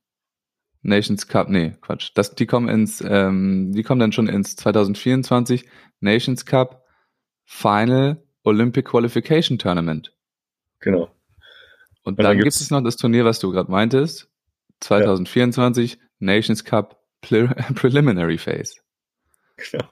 [0.83, 2.11] Nations Cup, nee, Quatsch.
[2.15, 5.67] Das, die kommen ins, ähm, die kommen dann schon ins 2024
[6.01, 6.85] Nations Cup
[7.47, 10.15] Final Olympic Qualification Tournament.
[10.81, 11.05] Genau.
[12.03, 14.29] Und, Und dann, dann gibt es noch das Turnier, was du gerade meintest.
[14.81, 15.99] 2024 ja.
[16.19, 18.75] Nations Cup Pre Preliminary Phase.
[19.57, 19.89] Genau.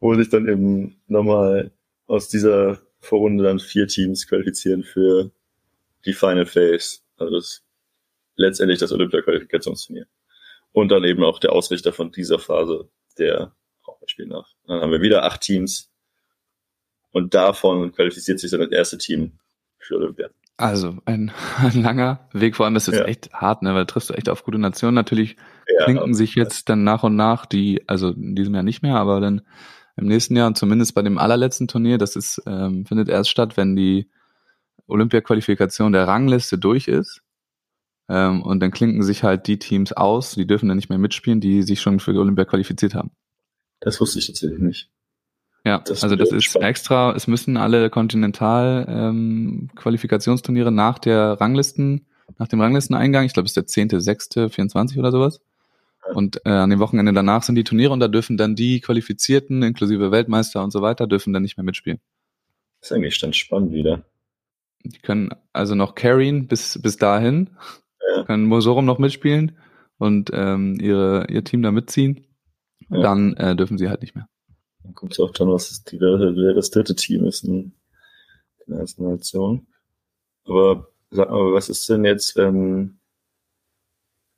[0.00, 1.70] Wo sich dann eben nochmal
[2.10, 5.30] aus dieser Vorrunde dann vier Teams qualifizieren für
[6.04, 6.98] die Final Phase.
[7.16, 7.62] Also das
[8.34, 10.06] letztendlich das Olympia-Qualifikationsturnier.
[10.72, 13.52] Und dann eben auch der Ausrichter von dieser Phase, der
[13.84, 14.48] auch spielen darf.
[14.66, 15.90] Dann haben wir wieder acht Teams
[17.12, 19.38] und davon qualifiziert sich dann das erste Team
[19.78, 20.30] für Olympia.
[20.56, 23.04] Also ein, ein langer Weg, vor allem das ist ja.
[23.04, 23.70] echt hart, ne?
[23.70, 24.96] weil da triffst du echt auf gute Nationen.
[24.96, 25.36] Natürlich
[25.68, 28.96] ja, klinken sich jetzt dann nach und nach die, also in diesem Jahr nicht mehr,
[28.96, 29.42] aber dann
[30.00, 33.56] im nächsten Jahr und zumindest bei dem allerletzten Turnier, das ist, ähm, findet erst statt,
[33.56, 34.08] wenn die
[34.86, 37.22] Olympia-Qualifikation der Rangliste durch ist.
[38.08, 41.40] Ähm, und dann klinken sich halt die Teams aus, die dürfen dann nicht mehr mitspielen,
[41.40, 43.12] die sich schon für Olympia qualifiziert haben.
[43.78, 44.90] Das wusste ich tatsächlich nicht.
[45.64, 46.70] Ja, das also das ist spannend.
[46.70, 52.06] extra, es müssen alle Kontinental-Qualifikationsturniere ähm, nach der Ranglisten,
[52.38, 55.40] nach dem Ranglisteneingang, ich glaube es ist der 10., 6., 24 oder sowas.
[56.14, 59.62] Und äh, an dem Wochenende danach sind die Turniere und da dürfen dann die Qualifizierten,
[59.62, 62.00] inklusive Weltmeister und so weiter, dürfen dann nicht mehr mitspielen.
[62.80, 64.04] Das ist eigentlich dann spannend wieder.
[64.82, 67.50] Die können also noch carryen bis, bis dahin
[68.16, 68.24] ja.
[68.24, 69.56] können Mosorum noch mitspielen
[69.98, 72.26] und ähm, ihre, ihr Team da mitziehen.
[72.88, 73.02] Ja.
[73.02, 74.28] Dann äh, dürfen sie halt nicht mehr.
[74.82, 77.72] Dann kommt es auch dann, was ist die, wer das dritte Team ist in,
[78.66, 79.66] in der ersten Nation.
[80.44, 82.98] Aber sag mal, was ist denn jetzt, wenn,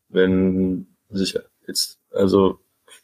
[0.09, 2.61] wenn sich jetzt, also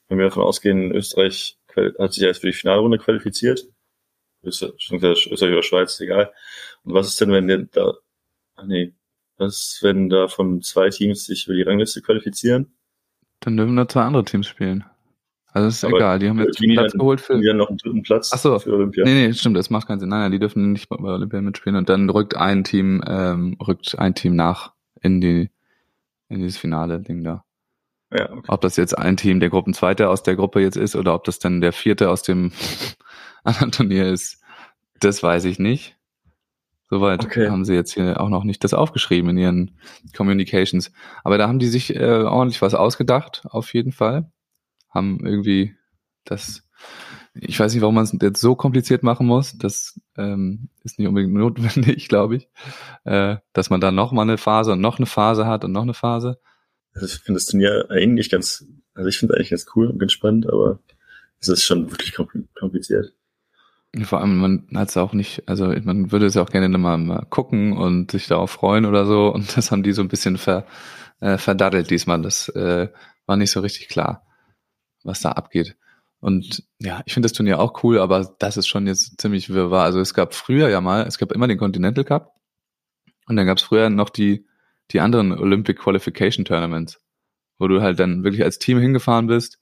[0.09, 1.59] wenn wir davon ausgehen, Österreich
[1.99, 3.69] hat sich jetzt für die Finalrunde qualifiziert,
[4.43, 6.33] Österreich, Österreich oder Schweiz, egal.
[6.85, 7.93] Und was ist denn, wenn da,
[8.57, 8.95] ach nee,
[9.37, 12.73] was, wenn da von zwei Teams sich über die Rangliste qualifizieren?
[13.41, 14.85] Dann dürfen da zwei andere Teams spielen.
[15.51, 17.39] Also ist Aber egal, die haben jetzt die Platz dann- geholt für.
[17.39, 18.59] Die dann noch einen dritten Platz Ach so.
[18.59, 19.05] für Olympia.
[19.05, 20.09] Nee, nee, stimmt, das macht keinen Sinn.
[20.09, 23.99] Nein, nein, die dürfen nicht bei Olympia mitspielen und dann rückt ein Team, ähm, rückt
[23.99, 25.51] ein Team nach in die,
[26.29, 27.45] in dieses finale Ding da.
[28.11, 28.47] Ja, okay.
[28.49, 31.39] Ob das jetzt ein Team der Gruppenzweite aus der Gruppe jetzt ist oder ob das
[31.39, 32.53] dann der vierte aus dem
[33.45, 34.41] anderen Turnier ist,
[35.01, 35.97] das weiß ich nicht.
[36.91, 37.51] Soweit Okay.
[37.51, 39.79] haben sie jetzt hier auch noch nicht das aufgeschrieben in ihren
[40.17, 40.91] Communications.
[41.23, 44.33] Aber da haben die sich äh, ordentlich was ausgedacht, auf jeden Fall.
[44.89, 45.75] Haben irgendwie
[46.25, 46.67] das,
[47.35, 49.59] ich weiß nicht, warum man es jetzt so kompliziert machen muss.
[49.59, 52.49] Das ähm, ist nicht unbedingt notwendig, glaube ich.
[53.05, 55.83] Äh, dass man dann noch mal eine Phase und noch eine Phase hat und noch
[55.83, 56.41] eine Phase.
[57.01, 60.13] Also ich finde das Turnier eigentlich ganz, also ich finde eigentlich ganz cool und ganz
[60.13, 60.81] spannend, aber
[61.41, 63.13] es ist schon wirklich kompl- kompliziert.
[64.03, 66.99] Vor allem, man hat es auch nicht, also man würde es ja auch gerne mal,
[66.99, 69.33] mal gucken und sich darauf freuen oder so.
[69.33, 70.67] Und das haben die so ein bisschen ver,
[71.21, 72.21] äh, verdaddelt diesmal.
[72.21, 72.89] Das äh,
[73.27, 74.27] war nicht so richtig klar,
[75.05, 75.77] was da abgeht.
[76.21, 79.85] Und ja, ich finde das Turnier auch cool, aber das ist schon jetzt ziemlich wirrwarr.
[79.85, 82.35] Also es gab früher ja mal, es gab immer den Continental Cup
[83.27, 84.45] und dann gab es früher noch die,
[84.93, 87.01] die anderen Olympic Qualification Tournaments,
[87.59, 89.59] wo du halt dann wirklich als Team hingefahren bist.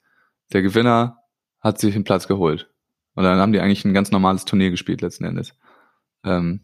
[0.53, 1.17] Der Gewinner
[1.59, 2.69] hat sich einen Platz geholt.
[3.15, 5.53] Und dann haben die eigentlich ein ganz normales Turnier gespielt letzten Endes.
[6.23, 6.61] Ähm,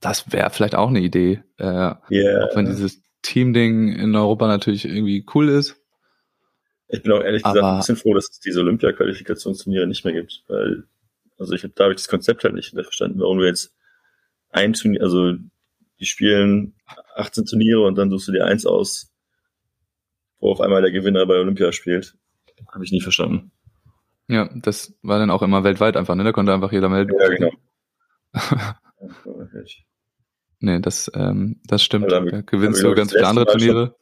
[0.00, 1.64] das wäre vielleicht auch eine Idee, äh,
[2.08, 5.76] Ja, auch wenn dieses Team-Ding in Europa natürlich irgendwie cool ist.
[6.88, 10.12] ich bin auch ehrlich gesagt Aber- ein bisschen froh, dass es diese Olympia-Qualifikationsturniere nicht mehr
[10.14, 10.84] gibt, weil,
[11.38, 13.74] also ich habe da hab ich das Konzept halt nicht verstanden, warum du jetzt
[14.50, 15.32] ein Turnier, also
[15.98, 16.74] die spielen
[17.16, 19.12] 18 Turniere und dann suchst du dir eins aus,
[20.38, 22.16] wo auf einmal der Gewinner bei Olympia spielt.
[22.72, 23.50] Habe ich nie verstanden.
[24.28, 26.24] Ja, das war dann auch immer weltweit einfach, ne?
[26.24, 27.12] Da konnte einfach jeder melden.
[27.18, 27.50] Ja, genau.
[30.60, 32.10] nee, das, ähm, das stimmt.
[32.10, 33.96] Da wir- gewinnst du ganz viele andere Turniere.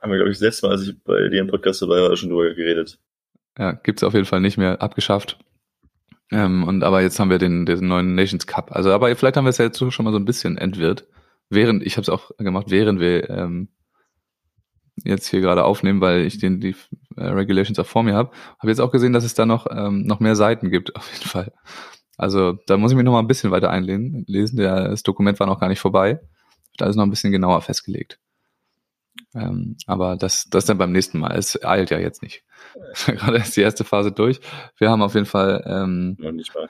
[0.00, 2.16] Haben wir, glaube ich, das letzte Mal, als ich bei dir im Podcast dabei war,
[2.16, 2.98] schon drüber geredet.
[3.58, 5.38] Ja, gibt's auf jeden Fall nicht mehr, abgeschafft.
[6.30, 8.70] Ähm, und aber jetzt haben wir den, den neuen Nations Cup.
[8.72, 11.06] Also, aber vielleicht haben wir es ja jetzt schon mal so ein bisschen entwirrt.
[11.50, 13.68] Während, ich habe es auch gemacht, während wir ähm,
[15.04, 16.74] jetzt hier gerade aufnehmen, weil ich den die
[17.16, 18.30] äh, Regulations auch vor mir habe.
[18.58, 21.28] Habe jetzt auch gesehen, dass es da noch ähm, noch mehr Seiten gibt, auf jeden
[21.28, 21.52] Fall.
[22.16, 24.24] Also da muss ich mich noch mal ein bisschen weiter einlesen.
[24.26, 24.56] Lesen.
[24.56, 26.20] Der, das Dokument war noch gar nicht vorbei.
[26.76, 28.18] Da ist noch ein bisschen genauer festgelegt.
[29.34, 31.36] Ähm, aber das, das dann beim nächsten Mal.
[31.36, 32.44] Es eilt ja jetzt nicht.
[33.06, 34.40] Gerade ist die erste Phase durch.
[34.78, 36.68] Wir haben auf jeden Fall, ähm, Noch nicht mal.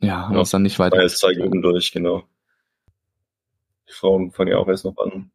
[0.00, 1.00] ja, haben Ja, uns dann nicht weiter.
[1.02, 2.24] Jetzt zwei Gruppen durch, genau.
[3.88, 5.30] Die Frauen fangen ja auch erst noch an.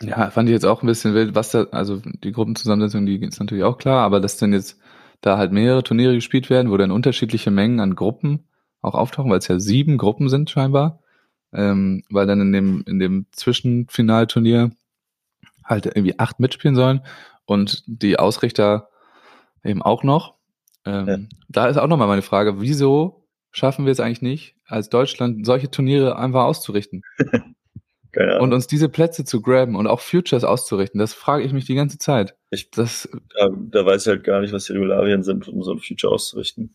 [0.00, 3.38] Ja, fand ich jetzt auch ein bisschen wild, was da, also die Gruppenzusammensetzung, die ist
[3.38, 4.80] natürlich auch klar, aber dass denn jetzt
[5.20, 8.48] da halt mehrere Turniere gespielt werden, wo dann unterschiedliche Mengen an Gruppen
[8.80, 11.00] auch auftauchen, weil es ja sieben Gruppen sind scheinbar,
[11.52, 14.72] ähm, weil dann in dem, in dem Zwischenfinalturnier
[15.64, 17.02] halt irgendwie acht mitspielen sollen
[17.44, 18.88] und die Ausrichter
[19.62, 20.34] eben auch noch.
[20.84, 21.18] Ähm, Ja.
[21.48, 25.70] Da ist auch nochmal meine Frage, wieso schaffen wir es eigentlich nicht, als Deutschland solche
[25.70, 27.02] Turniere einfach auszurichten?
[28.12, 28.42] Keine Ahnung.
[28.44, 31.74] und uns diese Plätze zu graben und auch Futures auszurichten, das frage ich mich die
[31.74, 32.36] ganze Zeit.
[32.50, 35.72] Ich- das, da, da weiß ich halt gar nicht, was die Regularien sind, um so
[35.72, 36.74] ein Future auszurichten.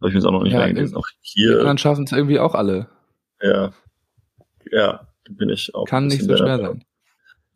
[0.00, 0.96] Habe ich mir auch noch nicht Ja, eingelesen.
[0.96, 2.88] Auch die hier, anderen schaffen es irgendwie auch alle.
[3.40, 3.72] ja,
[4.70, 5.86] ja, da bin ich auch.
[5.86, 6.84] Kann nicht so schwer sein.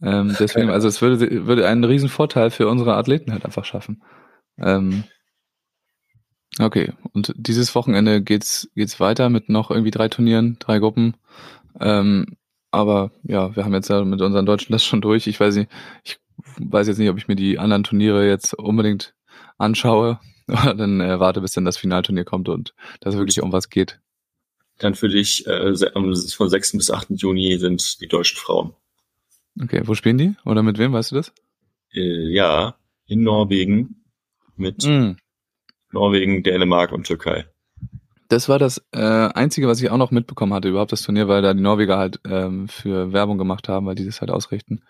[0.02, 4.02] Ähm, deswegen, also es würde, würde einen riesen Vorteil für unsere Athleten halt einfach schaffen.
[4.58, 5.04] Ähm,
[6.60, 11.16] okay, und dieses Wochenende geht's, geht's weiter mit noch irgendwie drei Turnieren, drei Gruppen.
[11.80, 12.36] Ähm,
[12.76, 15.26] aber ja, wir haben jetzt ja mit unseren Deutschen das schon durch.
[15.26, 15.70] Ich weiß nicht,
[16.04, 16.18] ich
[16.58, 19.14] weiß jetzt nicht, ob ich mir die anderen Turniere jetzt unbedingt
[19.58, 20.20] anschaue.
[20.48, 24.00] Oder dann äh, warte, bis dann das Finalturnier kommt und das wirklich um was geht.
[24.78, 26.72] Dann für dich, äh, von 6.
[26.72, 27.08] bis 8.
[27.10, 28.74] Juni sind die deutschen Frauen.
[29.60, 30.34] Okay, wo spielen die?
[30.44, 31.32] Oder mit wem, weißt du das?
[31.92, 34.04] Äh, ja, in Norwegen
[34.56, 35.16] mit Mhm.
[35.92, 37.46] Norwegen, Dänemark und Türkei.
[38.28, 41.42] Das war das äh, Einzige, was ich auch noch mitbekommen hatte, überhaupt das Turnier, weil
[41.42, 44.82] da die Norweger halt ähm, für Werbung gemacht haben, weil die das halt ausrichten.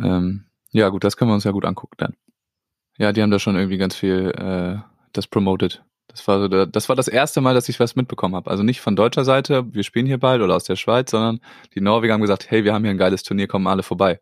[0.00, 2.14] Ähm, ja, gut, das können wir uns ja gut angucken dann.
[2.98, 4.78] Ja, die haben da schon irgendwie ganz viel äh,
[5.12, 5.82] das promoted.
[6.06, 8.50] Das war so der, das war das erste Mal, dass ich was mitbekommen habe.
[8.50, 11.40] Also nicht von deutscher Seite, wir spielen hier bald oder aus der Schweiz, sondern
[11.74, 14.20] die Norweger haben gesagt, hey, wir haben hier ein geiles Turnier, kommen alle vorbei.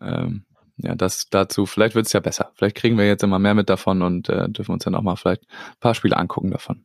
[0.00, 0.44] Ähm,
[0.76, 2.50] ja, das dazu, vielleicht wird's ja besser.
[2.54, 5.16] Vielleicht kriegen wir jetzt immer mehr mit davon und äh, dürfen uns dann auch mal
[5.16, 6.84] vielleicht ein paar Spiele angucken davon.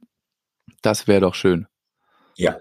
[0.81, 1.67] Das wäre doch schön.
[2.35, 2.57] Ja.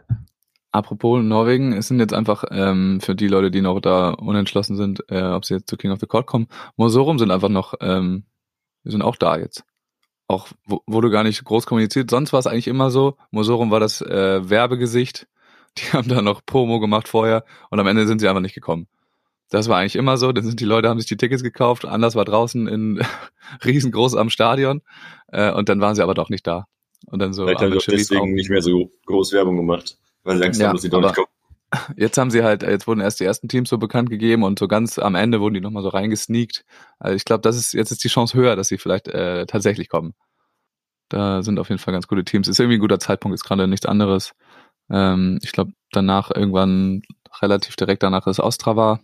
[0.72, 5.02] Apropos Norwegen, es sind jetzt einfach ähm, für die Leute, die noch da unentschlossen sind,
[5.08, 8.24] äh, ob sie jetzt zu King of the Court kommen, Mosorum sind einfach noch, ähm,
[8.82, 9.64] wir sind auch da jetzt.
[10.28, 12.10] Auch wo- wurde gar nicht groß kommuniziert.
[12.10, 13.16] Sonst war es eigentlich immer so.
[13.30, 15.28] Mosorum war das äh, Werbegesicht.
[15.78, 18.88] Die haben da noch Promo gemacht vorher und am Ende sind sie einfach nicht gekommen.
[19.50, 20.32] Das war eigentlich immer so.
[20.32, 23.00] Dann sind die Leute, haben sich die Tickets gekauft, anders war draußen in
[23.64, 24.82] riesengroß am Stadion
[25.28, 26.66] äh, und dann waren sie aber doch nicht da.
[27.06, 27.44] Und dann so.
[27.44, 28.26] Vielleicht haben sie deswegen auch.
[28.26, 31.14] nicht mehr so groß Werbung gemacht, weil sie Angst Ja, haben, dass sie doch nicht
[31.14, 31.28] kommen.
[31.96, 34.68] Jetzt haben sie halt, jetzt wurden erst die ersten Teams so bekannt gegeben und so
[34.68, 36.64] ganz am Ende wurden die nochmal so reingesneakt.
[37.00, 39.88] Also ich glaube, das ist, jetzt ist die Chance höher, dass sie vielleicht äh, tatsächlich
[39.88, 40.14] kommen.
[41.08, 42.46] Da sind auf jeden Fall ganz gute Teams.
[42.46, 44.32] Ist irgendwie ein guter Zeitpunkt, ist gerade nichts anderes.
[44.90, 47.02] Ähm, ich glaube, danach irgendwann
[47.42, 49.00] relativ direkt danach ist Ostrava,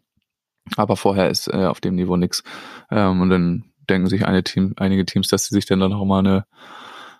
[0.76, 2.42] aber vorher ist äh, auf dem Niveau nix.
[2.90, 6.20] Ähm, und dann denken sich eine Team, einige Teams, dass sie sich dann noch mal
[6.20, 6.46] eine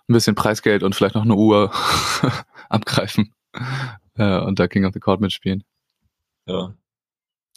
[0.07, 1.71] ein bisschen Preisgeld und vielleicht noch eine Uhr
[2.69, 3.33] abgreifen
[4.17, 5.63] äh, und da King of the Court mitspielen.
[6.45, 6.75] Ja.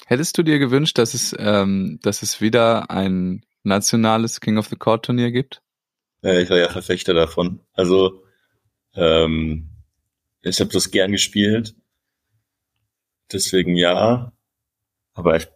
[0.07, 4.77] Hättest du dir gewünscht, dass es, ähm, dass es wieder ein nationales King of the
[4.77, 5.63] Court Turnier gibt?
[6.23, 7.61] Ja, ich war ja Verfechter davon.
[7.73, 8.23] Also,
[8.95, 9.71] ähm,
[10.43, 11.75] ich habe das gern gespielt.
[13.33, 14.33] Deswegen ja.
[15.17, 15.49] Aber ich,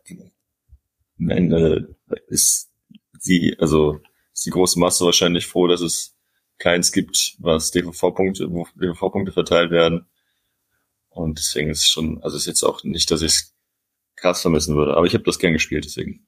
[1.19, 1.95] am Ende
[2.29, 2.71] ist
[3.19, 4.01] sie, also
[4.33, 6.17] ist die große Masse wahrscheinlich froh, dass es
[6.59, 10.07] keins gibt, was DVV-Punkte, wo DVV-Punkte verteilt werden.
[11.11, 13.55] Und deswegen ist es schon, also ist jetzt auch nicht, dass ich es
[14.17, 14.97] krass vermissen würde.
[14.97, 16.27] Aber ich habe das gern gespielt, deswegen.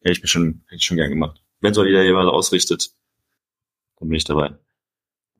[0.00, 1.42] Hätte ich mir schon, hätte ich schon gern gemacht.
[1.60, 2.90] Wenn so wieder jemand ausrichtet,
[3.98, 4.56] dann bin ich dabei.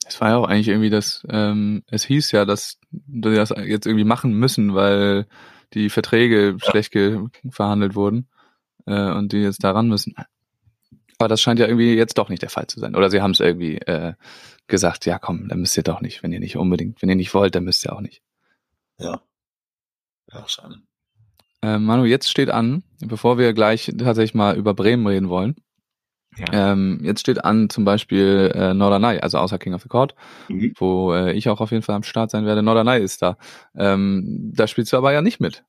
[0.07, 3.87] Es war ja auch eigentlich irgendwie das, ähm, es hieß ja, dass die das jetzt
[3.87, 5.27] irgendwie machen müssen, weil
[5.75, 8.29] die Verträge schlecht ge verhandelt wurden
[8.87, 10.15] äh, und die jetzt daran müssen.
[11.19, 12.97] Aber das scheint ja irgendwie jetzt doch nicht der Fall zu sein.
[12.97, 14.15] Oder sie haben es irgendwie äh,
[14.67, 17.35] gesagt, ja komm, dann müsst ihr doch nicht, wenn ihr nicht unbedingt, wenn ihr nicht
[17.35, 18.23] wollt, dann müsst ihr auch nicht.
[18.99, 19.23] Ja.
[20.33, 20.77] Ja, schade.
[21.63, 25.57] Äh, Manu, jetzt steht an, bevor wir gleich tatsächlich mal über Bremen reden wollen.
[26.38, 26.73] Ja.
[26.73, 30.14] Ähm, jetzt steht an zum Beispiel äh, Norderney, also außer King of the Court,
[30.49, 30.73] Mhm.
[30.79, 32.62] wo äh, ich auch auf jeden Fall am Start sein werde.
[32.62, 33.37] Norderney ist da.
[33.77, 35.64] Ähm, da spielst du aber ja nicht mit.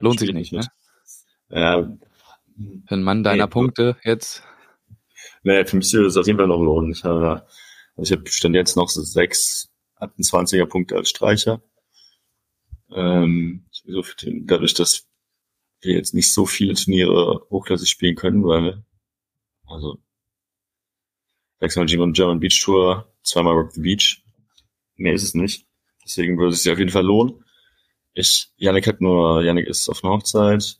[0.00, 0.68] Lohnt sich nicht, nicht
[1.50, 1.56] ne?
[1.56, 1.82] Ja,
[2.86, 4.42] Für einen Mann deiner Nee, Punkte jetzt.
[5.44, 6.90] naja, für mich würde es auf jeden Fall noch lohnen.
[6.92, 7.46] Ich habe,
[7.96, 9.68] also ich habe stand jetzt noch so sechs
[10.00, 11.62] 28er Punkte als Streicher.
[12.92, 15.06] Ähm, so viel- dadurch, dass
[15.80, 18.84] wir jetzt nicht so viele Turniere hochklassig spielen können, weil wir,
[19.70, 19.98] also
[21.60, 24.22] sechsmal German, Beach Tour, zweimal Rock the Beach.
[24.96, 25.66] Mehr ist es nicht.
[26.04, 27.44] Deswegen würde es sich auf jeden Fall lohnen.
[28.14, 30.78] Ich, Yannick hat nur, Yannick ist auf einer Hochzeit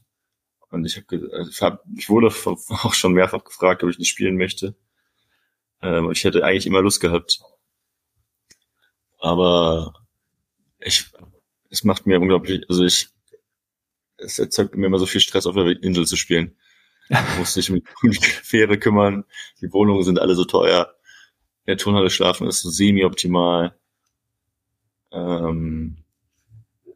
[0.71, 4.75] und ich habe, also ich, wurde auch schon mehrfach gefragt, ob ich nicht spielen möchte.
[5.83, 7.41] Ähm, ich hätte eigentlich immer Lust gehabt.
[9.19, 9.95] Aber
[10.79, 11.05] ich,
[11.69, 13.09] es macht mir unglaublich, also ich,
[14.17, 16.57] es erzeugt mir immer so viel Stress, auf der Insel zu spielen.
[17.39, 19.25] Muss mich um die Fähre kümmern.
[19.61, 20.95] Die Wohnungen sind alle so teuer.
[21.67, 23.77] In der Turnhalle schlafen ist so semi-optimal.
[25.13, 25.97] Ähm,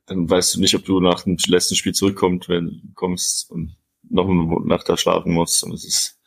[0.06, 3.76] dann weißt du nicht, ob du nach dem letzten Spiel zurückkommst, wenn du kommst und
[4.08, 5.64] noch eine Nacht da schlafen musst.
[5.64, 6.20] Und es ist,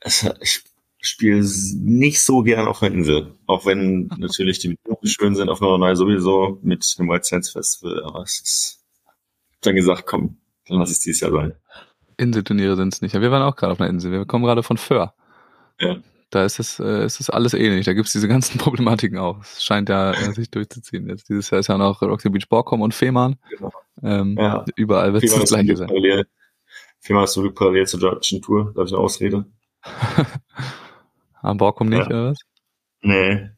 [0.00, 0.62] es, ich
[1.00, 1.44] spiele
[1.76, 3.34] nicht so gern auf einer Insel.
[3.46, 8.02] Auch wenn natürlich die Bedingungen schön sind auf Norderney sowieso mit dem White Sands Festival.
[8.04, 8.84] Aber es ist
[9.60, 11.54] dann gesagt, komm, dann lass es dieses Jahr sein.
[12.18, 13.14] Inselturniere sind es nicht.
[13.14, 14.12] Ja, wir waren auch gerade auf einer Insel.
[14.12, 15.14] Wir kommen gerade von Föhr.
[15.80, 15.96] Ja.
[16.30, 17.86] Da ist es, äh, ist es alles ähnlich.
[17.86, 19.40] Da gibt's diese ganzen Problematiken auch.
[19.40, 21.08] Es scheint ja äh, sich durchzuziehen.
[21.08, 23.36] Jetzt dieses Jahr ist ja noch Rocky Beach Borkum und Fehmarn.
[23.48, 23.72] Genau.
[24.02, 24.64] Ähm, Ja.
[24.76, 25.86] Überall wird es das gleiche sein.
[25.88, 26.26] parallel,
[27.00, 28.72] viermal ist zum Glück parallel zur deutschen Tour.
[28.76, 29.46] Darf ich eine Ausrede?
[31.40, 32.06] Am Borkum nicht, Ja.
[32.06, 32.38] oder was?
[33.00, 33.50] Nee.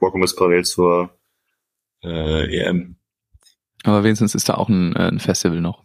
[0.00, 1.10] Borkum ist parallel zur
[2.02, 2.96] äh, EM.
[3.84, 5.84] Aber wenigstens ist da auch ein, äh, ein Festival noch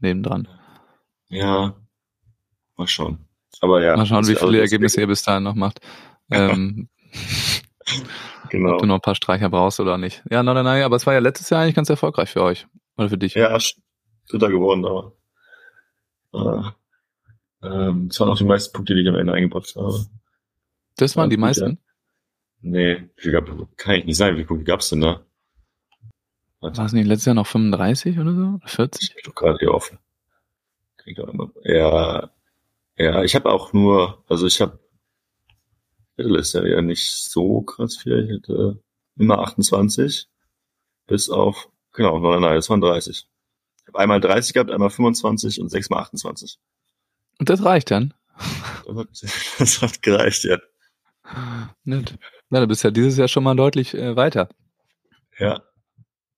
[0.00, 0.48] nebendran.
[0.50, 0.58] Ja.
[1.32, 3.26] Mal schauen.
[3.60, 3.96] Aber ja.
[3.96, 5.80] Mal schauen, wie also viele das- Ergebnisse ihr bis dahin noch macht.
[6.30, 6.88] Ähm,
[8.48, 8.74] Genau.
[8.74, 10.22] Ob du noch ein paar Streicher brauchst oder nicht.
[10.30, 12.66] Ja, Norderney, aber es war ja letztes Jahr eigentlich ganz erfolgreich für euch.
[12.96, 13.34] Oder für dich.
[13.34, 13.58] Ja,
[14.30, 15.12] Dritter geworden, aber
[16.32, 20.06] äh, ähm, das waren auch die meisten Punkte, die ich am Ende eingebracht habe.
[20.96, 21.78] Das waren Ja, die gut, meisten.
[22.60, 25.20] Nee, wie viel gab, kann ich nicht sagen, wie viele Punkte gab's denn da?
[26.60, 28.42] War es nicht letztes Jahr noch 35 oder so?
[28.54, 29.08] Oder 40?
[29.10, 29.98] Ich bin doch gerade hier offen.
[31.02, 31.50] Krieg doch immer.
[31.64, 32.30] Ja,
[32.96, 34.78] ja, ich habe auch nur, also ich habe,
[36.16, 38.24] das ist ja nicht so krass viel.
[38.24, 38.82] Ich hätte
[39.16, 40.28] immer 28
[41.06, 43.26] bis auf, genau, nein, nein, das waren 30.
[43.80, 46.58] Ich habe einmal 30 gehabt, einmal 25 und sechsmal 28.
[47.38, 48.14] Und das reicht dann.
[48.86, 49.08] Das hat,
[49.58, 50.58] das hat gereicht, ja.
[51.84, 52.18] Nett.
[52.50, 54.48] Ja, du bist ja dieses Jahr schon mal deutlich äh, weiter
[55.38, 55.62] Ja.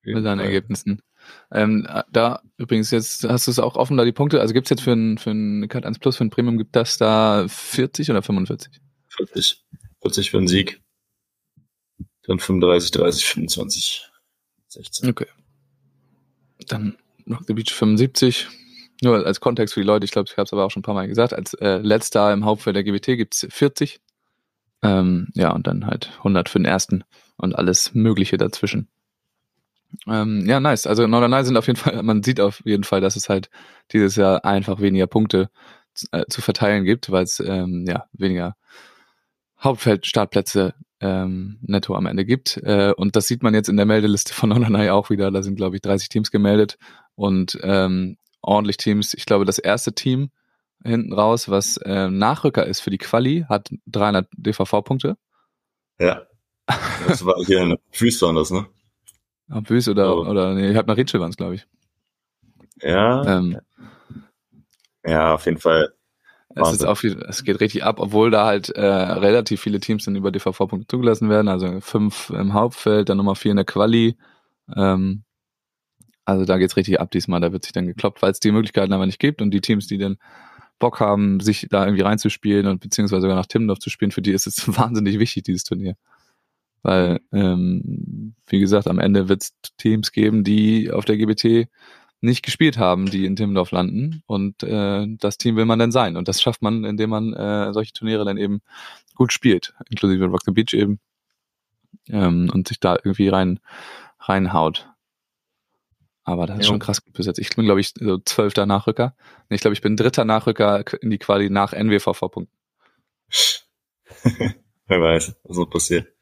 [0.03, 1.03] mit deinen Ergebnissen.
[1.51, 4.41] Ähm, da übrigens jetzt hast du es auch offen da die Punkte.
[4.41, 6.99] Also gibt's jetzt für ein für ein Cut 1 Plus für ein Premium gibt das
[6.99, 8.81] da 40 oder 45?
[9.09, 9.65] 40.
[10.03, 10.81] 40 für einen Sieg.
[12.27, 14.11] Dann 35, 30, 25,
[14.69, 15.11] 16.
[15.11, 15.27] Okay.
[16.69, 16.97] Dann
[17.29, 18.49] Rock the Beach 75.
[19.03, 20.85] Nur als Kontext für die Leute, ich glaube, ich habe es aber auch schon ein
[20.85, 24.01] paar Mal gesagt, als äh, letzter im Hauptfeld der GBT gibt's 40.
[24.83, 27.05] Ähm, ja, und dann halt 100 für den ersten
[27.37, 28.89] und alles Mögliche dazwischen.
[30.07, 30.87] Ähm, ja, nice.
[30.87, 33.51] Also Norderney sind auf jeden Fall, man sieht auf jeden Fall, dass es halt
[33.93, 35.51] dieses Jahr einfach weniger Punkte
[36.13, 38.57] äh, zu verteilen gibt, weil es ähm, ja weniger
[39.63, 42.57] Hauptfeldstartplätze ähm, netto am Ende gibt.
[42.59, 45.31] Äh, und das sieht man jetzt in der Meldeliste von Norderney auch wieder.
[45.31, 46.79] Da sind, glaube ich, 30 Teams gemeldet
[47.15, 49.15] und ähm, ordentlich Teams.
[49.15, 50.31] Ich glaube, das erste Team
[50.85, 55.17] hinten raus, was äh, Nachrücker ist für die Quali, hat 300 DVV-Punkte.
[55.99, 56.23] Ja.
[57.07, 58.67] Das war hier in waren das, ne?
[59.65, 60.27] Füß oder, Oh.
[60.27, 61.67] oder nee, ich hab nach Ritschel waren es, glaube ich.
[62.83, 63.25] Ja.
[63.39, 63.59] Ähm,
[65.07, 65.93] Ja, auf jeden Fall.
[66.55, 70.17] es, ist viel, es geht richtig ab, obwohl da halt äh, relativ viele Teams dann
[70.17, 71.49] über DVV-Punkte zugelassen werden.
[71.49, 74.17] Also fünf im Hauptfeld, dann nochmal vier in der Quali.
[74.75, 75.25] Ähm,
[76.25, 77.41] also da geht's richtig ab diesmal.
[77.41, 79.87] Da wird sich dann gekloppt, weil es die Möglichkeiten aber nicht gibt und die Teams,
[79.87, 80.17] die dann
[80.79, 84.33] Bock haben, sich da irgendwie reinzuspielen und beziehungsweise sogar nach Timmendorf zu spielen, für die
[84.33, 85.97] ist es wahnsinnig wichtig, dieses Turnier.
[86.83, 87.83] Weil, ähm,
[88.47, 91.69] wie gesagt, am Ende wird es Teams geben, die auf der GBT
[92.21, 94.23] nicht gespielt haben, die in Timmendorf landen.
[94.27, 96.17] Und äh, das Team will man dann sein.
[96.17, 98.61] Und das schafft man, indem man äh, solche Turniere dann eben
[99.15, 101.01] gut spielt, inklusive Rock the Beach eben.
[102.09, 103.61] Ähm, und sich da irgendwie rein
[104.19, 104.91] reinhaut.
[106.25, 106.73] Aber das ist Jo.
[106.73, 107.39] schon krass gut besetzt.
[107.39, 109.15] Ich bin, glaube ich, so zwölfter Nachrücker.
[109.51, 112.49] Ich glaube, ich bin dritter Nachrücker in die Quali nach NWVV-Punkten.
[114.87, 116.14] Wer weiß, was noch passiert.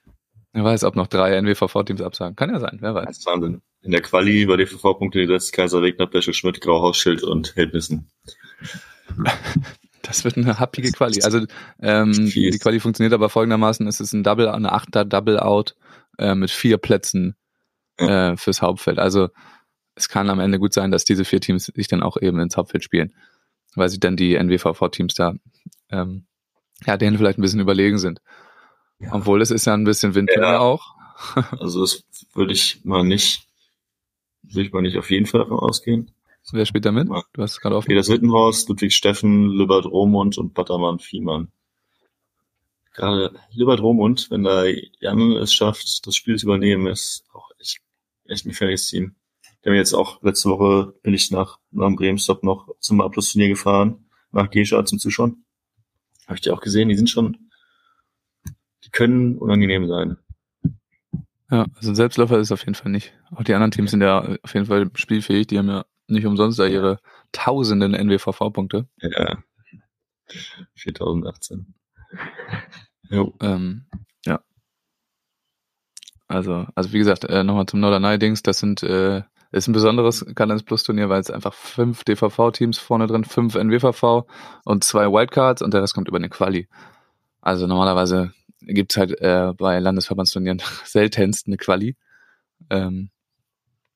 [0.52, 2.36] Wer weiß, ob noch drei NWVV-Teams absagen.
[2.36, 3.06] Kann ja sein, wer weiß.
[3.06, 3.62] Das ist Wahnsinn.
[3.80, 8.10] In der Quali über DVV-Punkte gesetzt Kaiser Wegner, Peschel Schmidt, Grauhausschild und Hildnissen.
[10.02, 11.22] Das wird eine happige Quali.
[11.22, 11.46] Also
[11.80, 15.76] ähm, die Quali funktioniert aber folgendermaßen: Es ist ein Double, eine achter Double Out
[16.18, 17.36] äh, mit vier Plätzen
[17.98, 18.98] äh, fürs Hauptfeld.
[18.98, 19.28] Also
[19.94, 22.56] es kann am Ende gut sein, dass diese vier Teams sich dann auch eben ins
[22.56, 23.14] Hauptfeld spielen,
[23.74, 25.34] weil sie dann die NWVV-Teams da
[25.90, 26.26] ähm,
[26.84, 28.20] ja denen vielleicht ein bisschen überlegen sind.
[29.10, 30.58] Obwohl es ist ja ein bisschen Windturnier Ja.
[30.60, 30.94] auch.
[31.58, 33.46] Also das würde ich mal nicht,
[34.42, 36.10] würde ich mal nicht auf jeden Fall davon ausgehen.
[36.50, 37.08] Wer spielt da mit?
[37.08, 37.22] Ja.
[37.32, 37.86] Du hast gerade offen.
[37.86, 41.52] Peter Sittenhorst, Ludwig Steffen, Lübert Romund und Battermann Fiemann.
[42.94, 44.64] Gerade Lübert Romund, wenn da
[45.00, 47.80] Jan es schafft, das Spiel zu übernehmen, ist auch echt,
[48.26, 49.14] echt ein gefährliches Team.
[49.64, 53.48] Die haben jetzt auch letzte Woche bin ich nach, nach dem Bremen-Stop noch zum Abschlussturnier
[53.48, 55.44] gefahren, nach Gescha zum Zuschauen.
[56.26, 57.48] Habe ich die auch gesehen, die sind schon,
[58.84, 60.16] die können unangenehm sein.
[61.50, 63.12] Ja, also ein Selbstläufer ist auf jeden Fall nicht.
[63.30, 65.48] Auch die anderen Teams sind ja auf jeden Fall spielfähig.
[65.48, 66.98] Die haben ja nicht umsonst da ihre
[67.32, 68.88] tausenden NWVV-Punkte.
[68.98, 69.38] Ja.
[70.74, 71.74] 4018.
[73.10, 73.34] Jo.
[73.40, 73.84] Ähm,
[74.24, 74.40] ja.
[76.26, 78.42] Also, also wie gesagt, äh, nochmal zum Norderney-Dings.
[78.42, 83.06] Das sind, äh, ist ein besonderes Kadence Plus Turnier, weil es einfach fünf DVV-Teams vorne
[83.06, 84.26] drin, fünf NWVV
[84.64, 86.68] und zwei Wildcards und der Rest kommt über eine Quali.
[87.42, 88.32] Also normalerweise
[88.66, 91.96] gibt's halt äh, bei Landesverbandsturnieren seltenst eine Quali.
[92.70, 93.10] Ähm,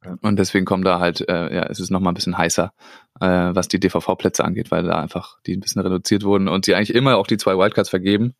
[0.06, 0.16] Ja.
[0.20, 2.72] Und deswegen kommen da halt, äh, ja, es ist nochmal ein bisschen heißer,
[3.20, 6.74] äh, was die DVV-Plätze angeht, weil da einfach die ein bisschen reduziert wurden und sie
[6.74, 8.34] eigentlich immer auch die zwei Wildcards vergeben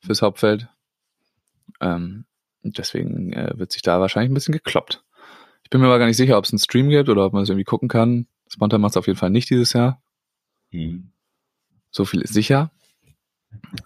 [0.00, 0.68] fürs Hauptfeld.
[1.80, 2.24] Ähm,
[2.62, 5.04] deswegen äh, wird sich da wahrscheinlich ein bisschen gekloppt.
[5.64, 7.42] Ich bin mir aber gar nicht sicher, ob es einen Stream gibt oder ob man
[7.42, 8.26] es irgendwie gucken kann.
[8.48, 10.00] Spontan macht es auf jeden Fall nicht dieses Jahr.
[10.70, 11.10] Hm.
[11.90, 12.70] So viel ist sicher.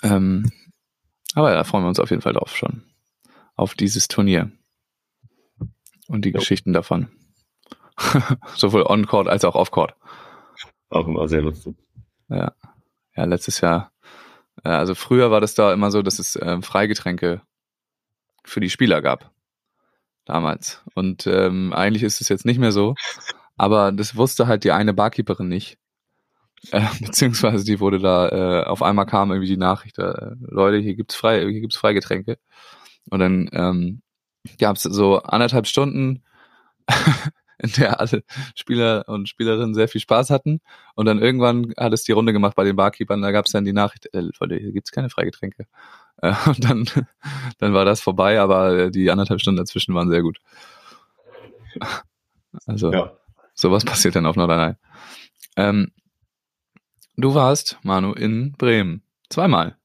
[0.03, 0.51] Ähm,
[1.35, 2.83] aber ja, da freuen wir uns auf jeden Fall drauf schon.
[3.57, 4.51] Auf dieses Turnier.
[6.09, 6.39] Und die Jo.
[6.39, 7.09] Geschichten davon.
[8.57, 9.95] Sowohl on-court als auch off-court.
[10.89, 11.77] Auch immer sehr lustig.
[12.29, 12.53] Ja.
[13.15, 13.93] Ja, letztes Jahr.
[14.65, 17.43] Äh, also früher war das da immer so, dass es ähm, Freigetränke
[18.45, 19.31] für die Spieler gab.
[20.25, 20.83] Damals.
[20.95, 22.95] Und ähm, eigentlich ist es jetzt nicht mehr so.
[23.57, 25.79] Aber das wusste halt die eine Barkeeperin nicht.
[26.71, 28.29] Äh, beziehungsweise die wurde da,
[28.63, 32.39] äh, auf einmal kam irgendwie die Nachricht, äh, Leute, hier gibt's frei, hier gibt's Freigetränke.
[33.11, 34.03] Und dann ähm,
[34.59, 36.23] gab's so anderthalb Stunden,
[37.59, 40.61] in der alle Spieler und Spielerinnen sehr viel Spaß hatten.
[40.95, 43.73] Und dann irgendwann hat es die Runde gemacht bei den Barkeepern, da gab's dann die
[43.73, 45.67] Nachricht, äh, Leute, hier gibt's keine Freigetränke.
[46.23, 46.87] Äh, und dann,
[47.59, 50.39] dann war das vorbei, aber äh, die anderthalb Stunden dazwischen waren sehr gut.
[52.67, 53.13] Also Ja.
[53.55, 54.75] sowas passiert dann auf Norderney.
[55.57, 55.93] Ähm,
[57.21, 59.03] du warst, Manu, in Bremen.
[59.29, 59.77] Zweimal.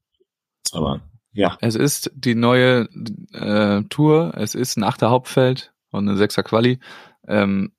[0.72, 1.02] Aber
[1.34, 2.88] ja, Es ist die neue
[3.34, 6.80] äh, Tour, es ist ein achter Hauptfeld und eine sechser Quali.
[7.28, 7.74] Ähm,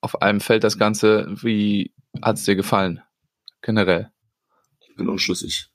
[0.00, 3.02] auf einem Feld das Ganze, wie hat's dir gefallen?
[3.60, 4.10] Generell.
[4.80, 5.68] ich bin unschlüssig.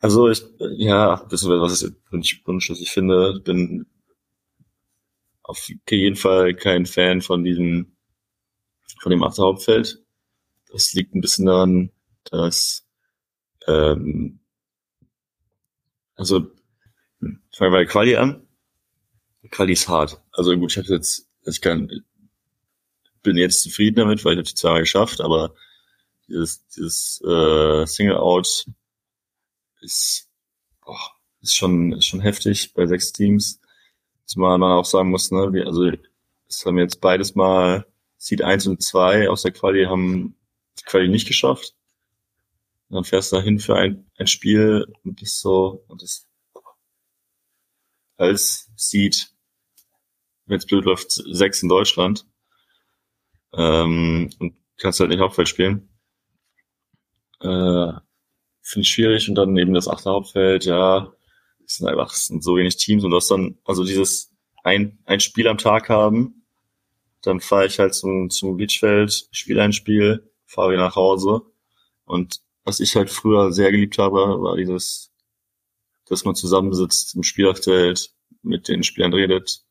[0.00, 0.42] Also ich,
[0.76, 3.86] ja, das ist was ich, ich unschlüssig finde, bin
[5.42, 7.96] auf jeden Fall kein Fan von diesem
[9.00, 10.02] von dem Achterhauptfeld.
[10.72, 11.90] Das liegt ein bisschen daran,
[12.30, 12.86] dass
[13.66, 14.40] ähm,
[16.16, 16.50] also
[17.20, 18.46] ich fange bei Quali an.
[19.50, 20.20] Quali ist hart.
[20.32, 21.90] Also gut, ich habe jetzt, ich kann,
[23.22, 25.54] bin jetzt zufrieden damit, weil ich habe die Zahl geschafft, aber
[26.28, 28.66] dieses, dieses äh, Single Out
[29.80, 30.28] ist,
[30.84, 30.96] oh,
[31.40, 33.60] ist schon, ist schon heftig bei sechs Teams.
[34.24, 35.90] Zumal man auch sagen muss, ne, wir, also
[36.48, 40.36] es haben jetzt beides mal Seed 1 und 2 aus der Quali haben
[40.78, 41.74] die Quali nicht geschafft.
[42.94, 46.28] Und dann fährst du dahin für ein, ein Spiel und bist so, und das
[48.16, 49.32] als Seed,
[50.46, 52.24] wenn es blöd läuft, sechs in Deutschland.
[53.52, 55.88] Ähm, und kannst halt nicht Hauptfeld spielen.
[57.40, 57.94] Äh,
[58.60, 59.28] Finde ich schwierig.
[59.28, 61.12] Und dann eben das achte Hauptfeld, ja,
[61.66, 64.32] es sind einfach sind so wenig Teams und das dann, also dieses
[64.62, 66.46] ein, ein Spiel am Tag haben,
[67.22, 71.42] dann fahre ich halt zum, zum Beachfeld, spiele ein Spiel, fahre wieder nach Hause.
[72.04, 75.12] Und was ich halt früher sehr geliebt habe, war dieses,
[76.06, 78.10] dass man zusammensitzt im Spielfeld,
[78.42, 79.62] mit den Spielern redet,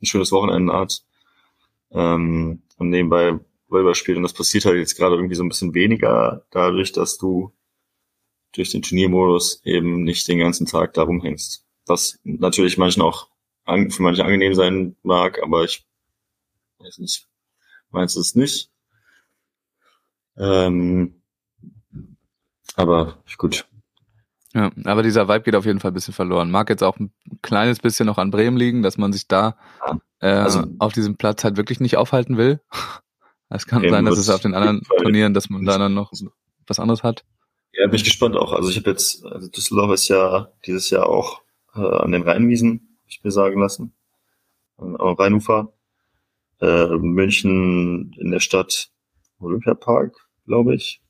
[0.00, 1.04] ein schönes Wochenende hat
[1.90, 3.38] ähm, und nebenbei
[3.68, 4.16] Volleyball spielt.
[4.16, 7.52] Und das passiert halt jetzt gerade irgendwie so ein bisschen weniger dadurch, dass du
[8.52, 11.64] durch den Turniermodus eben nicht den ganzen Tag da rumhängst.
[11.86, 13.28] Was natürlich manchen auch
[13.64, 15.86] an, für manche angenehm sein mag, aber ich
[16.78, 17.28] weiß nicht,
[17.90, 18.70] meinst du es nicht?
[20.36, 21.17] Ähm,
[22.78, 23.66] aber gut.
[24.54, 26.50] Ja, aber dieser Vibe geht auf jeden Fall ein bisschen verloren.
[26.50, 27.12] Mag jetzt auch ein
[27.42, 29.56] kleines bisschen noch an Bremen liegen, dass man sich da
[30.20, 32.60] äh, also, auf diesem Platz halt wirklich nicht aufhalten will.
[33.50, 36.12] Es kann sein, dass es auf den anderen Turnieren, dass man da dann noch
[36.66, 37.24] was anderes hat.
[37.72, 38.52] Ja, bin ich gespannt auch.
[38.52, 41.40] Also ich habe jetzt, also Düsseldorf ist ja dieses Jahr auch
[41.74, 43.94] äh, an den Rheinwiesen, ich mir sagen lassen.
[44.76, 45.72] Am Rheinufer.
[46.60, 48.90] Äh, München in der Stadt
[49.38, 50.14] Olympiapark,
[50.44, 51.00] glaube ich.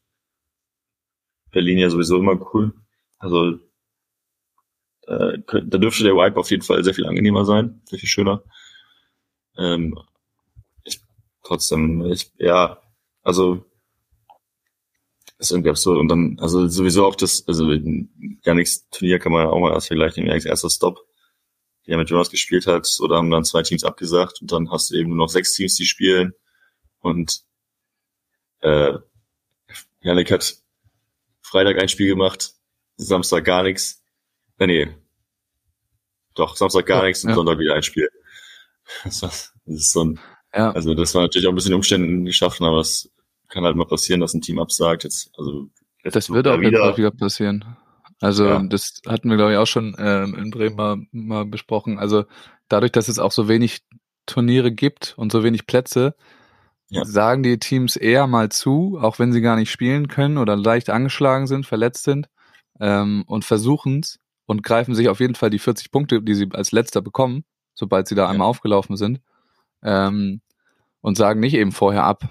[1.51, 2.73] Berlin ja sowieso immer cool.
[3.19, 3.59] Also
[5.07, 8.43] äh, da dürfte der Wipe auf jeden Fall sehr viel angenehmer sein, sehr viel schöner.
[9.57, 9.99] Ähm,
[10.85, 11.01] ich,
[11.43, 12.81] trotzdem, ich, ja,
[13.23, 13.65] also
[15.39, 15.99] ist irgendwie absurd.
[15.99, 17.71] Und dann, also sowieso auch das, also
[18.45, 21.01] Yannicks Turnier kann man auch mal erst vergleichen, Yannicks erster Stop,
[21.87, 24.97] der mit Jonas gespielt hat, oder haben dann zwei Teams abgesagt und dann hast du
[24.97, 26.35] eben nur noch sechs Teams, die spielen.
[27.01, 27.43] Und
[28.61, 28.95] äh,
[30.01, 30.57] Yannick hat
[31.49, 32.53] Freitag ein Spiel gemacht,
[32.97, 34.03] Samstag gar nichts.
[34.59, 34.89] Äh, nee.
[36.35, 37.37] Doch, Samstag gar ja, nichts und ja.
[37.37, 38.09] Sonntag wieder ein Spiel.
[39.05, 40.19] Das, war, das ist so ein,
[40.55, 40.71] ja.
[40.71, 43.11] also das war natürlich auch ein bisschen Umständen geschaffen, aber es
[43.49, 45.05] kann halt mal passieren, dass ein Team absagt.
[45.05, 45.69] Jetzt, also
[46.05, 47.77] das wird auch wieder häufiger passieren.
[48.21, 48.63] Also ja.
[48.63, 51.99] das hatten wir glaube ich auch schon ähm, in Bremen mal, mal besprochen.
[51.99, 52.25] Also
[52.69, 53.83] dadurch, dass es auch so wenig
[54.25, 56.15] Turniere gibt und so wenig Plätze,
[56.91, 57.05] ja.
[57.05, 60.91] sagen die Teams eher mal zu, auch wenn sie gar nicht spielen können oder leicht
[60.91, 62.29] angeschlagen sind, verletzt sind,
[62.81, 66.49] ähm, und versuchen es und greifen sich auf jeden Fall die 40 Punkte, die sie
[66.53, 68.29] als letzter bekommen, sobald sie da ja.
[68.31, 69.21] einmal aufgelaufen sind,
[69.83, 70.41] ähm,
[71.01, 72.31] und sagen nicht eben vorher ab.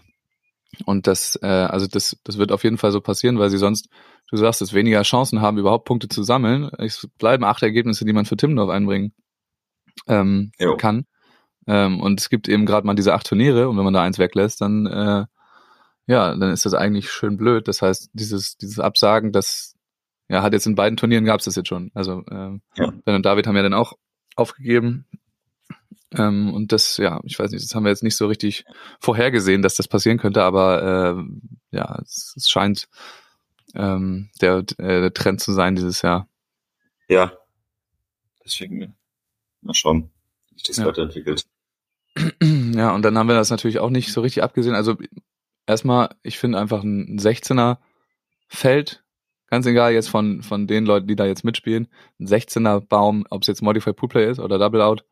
[0.86, 3.90] Und das, äh, also das, das wird auf jeden Fall so passieren, weil sie sonst,
[4.30, 6.70] du sagst es, weniger Chancen haben, überhaupt Punkte zu sammeln.
[6.78, 9.14] Es bleiben acht Ergebnisse, die man für Timmendorf einbringen
[10.08, 11.06] ähm, kann.
[11.68, 14.20] Ähm, und es gibt eben gerade mal diese acht Turniere und wenn man da eins
[14.20, 15.26] weglässt, dann äh,
[16.08, 17.68] ja, dann ist das eigentlich schön blöd.
[17.68, 19.76] Das heißt, dieses, dieses Absagen, das
[20.30, 21.92] ja, hat jetzt in beiden Turnieren gab es das jetzt schon.
[21.94, 22.92] Also ähm, ja.
[23.04, 23.94] Ben und David haben ja dann auch
[24.36, 25.06] aufgegeben.
[26.14, 28.64] Ähm, und das, ja, ich weiß nicht, das haben wir jetzt nicht so richtig
[29.00, 32.88] vorhergesehen, dass das passieren könnte, aber äh, ja, es, es scheint
[33.76, 36.30] ähm, der, äh, der Trend zu sein dieses Jahr.
[37.10, 37.34] Ja.
[38.46, 38.96] Deswegen
[39.62, 40.10] mal schauen,
[40.50, 40.86] wie sich das ja.
[40.86, 41.46] weiterentwickelt.
[42.42, 44.76] Ja, und dann haben wir das natürlich auch nicht so richtig abgesehen.
[44.76, 44.98] Also
[45.66, 47.78] erstmal, ich finde einfach ein 16er
[48.48, 49.04] Feld
[49.50, 51.88] Ganz egal jetzt von, von den Leuten, die da jetzt mitspielen.
[52.20, 55.06] Ein 16er Baum, ob es jetzt Modify Pool Play ist oder Double Out,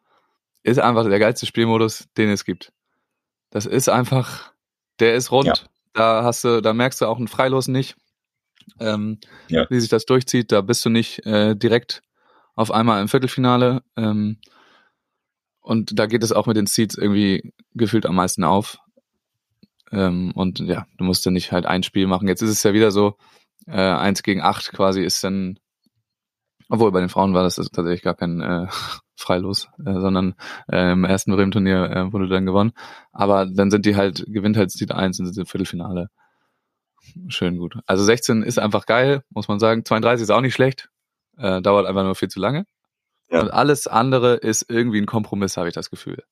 [0.63, 2.73] ist einfach der geilste Spielmodus, den es gibt.
[3.49, 4.51] Das ist einfach,
[4.99, 5.47] der ist rund.
[5.47, 5.53] Ja.
[5.93, 7.95] Da hast du, da merkst du auch einen Freilos nicht,
[8.81, 9.65] ähm, ja.
[9.69, 10.51] wie sich das durchzieht.
[10.51, 12.01] Da bist du nicht äh, direkt
[12.55, 13.83] auf einmal im Viertelfinale.
[13.95, 14.39] Ähm,
[15.65, 18.77] und da geht es auch mit den Seeds irgendwie gefühlt am meisten auf.
[19.91, 22.27] Ähm, und ja, du musst ja nicht halt ein Spiel machen.
[22.27, 23.17] Jetzt ist es ja wieder so,
[23.65, 25.57] äh, 1 gegen 8 quasi ist dann,
[26.69, 28.67] obwohl bei den Frauen war das tatsächlich gar kein äh,
[29.15, 30.35] Freilos, äh, sondern
[30.71, 32.73] äh, im ersten Bremen-Turnier äh, wurde dann gewonnen.
[33.11, 36.09] Aber dann sind die halt, gewinnt halt Seed 1 und sind im Viertelfinale.
[37.29, 37.77] Schön gut.
[37.87, 39.83] Also 16 ist einfach geil, muss man sagen.
[39.83, 40.89] 32 ist auch nicht schlecht.
[41.37, 42.65] Äh, dauert einfach nur viel zu lange.
[43.29, 43.41] Ja.
[43.41, 46.23] Und alles andere ist irgendwie ein Kompromiss, habe ich das Gefühl.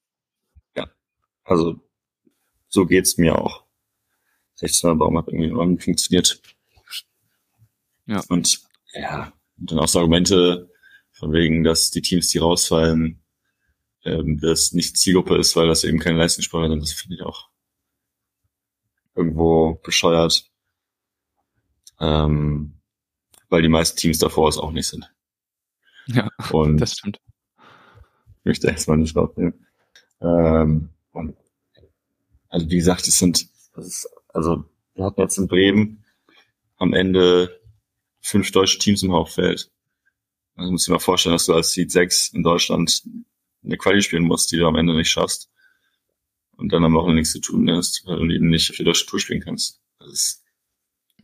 [0.76, 0.90] Ja.
[1.44, 1.80] Also
[2.68, 3.64] so geht's mir auch.
[4.60, 6.42] 16er Baum hat irgendwie nicht funktioniert.
[8.06, 8.22] Ja.
[8.30, 8.62] Und
[8.94, 10.70] ja, und dann auch so Argumente
[11.12, 13.24] von wegen, dass die Teams, die rausfallen,
[14.04, 16.82] ähm, das nicht Zielgruppe ist, weil das eben keine Leistungssportler sind.
[16.82, 17.50] Das finde ich auch
[19.16, 20.50] irgendwo bescheuert.
[22.00, 22.82] Ähm,
[23.50, 25.13] weil die meisten Teams davor es auch nicht sind.
[26.08, 27.20] Ja, Und das stimmt.
[27.58, 29.66] ich möchte erstmal nicht rausnehmen.
[30.22, 31.36] Ähm, und
[32.50, 36.04] also wie gesagt, es sind, das ist, also wir hatten jetzt in Bremen
[36.78, 37.60] am Ende
[38.22, 39.70] fünf deutsche Teams im Hauptfeld.
[40.56, 43.04] Also du dir mal vorstellen, dass du als Seed 6 in Deutschland
[43.64, 45.50] eine Quali spielen musst, die du am Ende nicht schaffst.
[46.56, 49.08] Und dann am Wochenende nichts zu tun hast, weil du eben nicht auf die deutsche
[49.08, 49.82] Tour spielen kannst.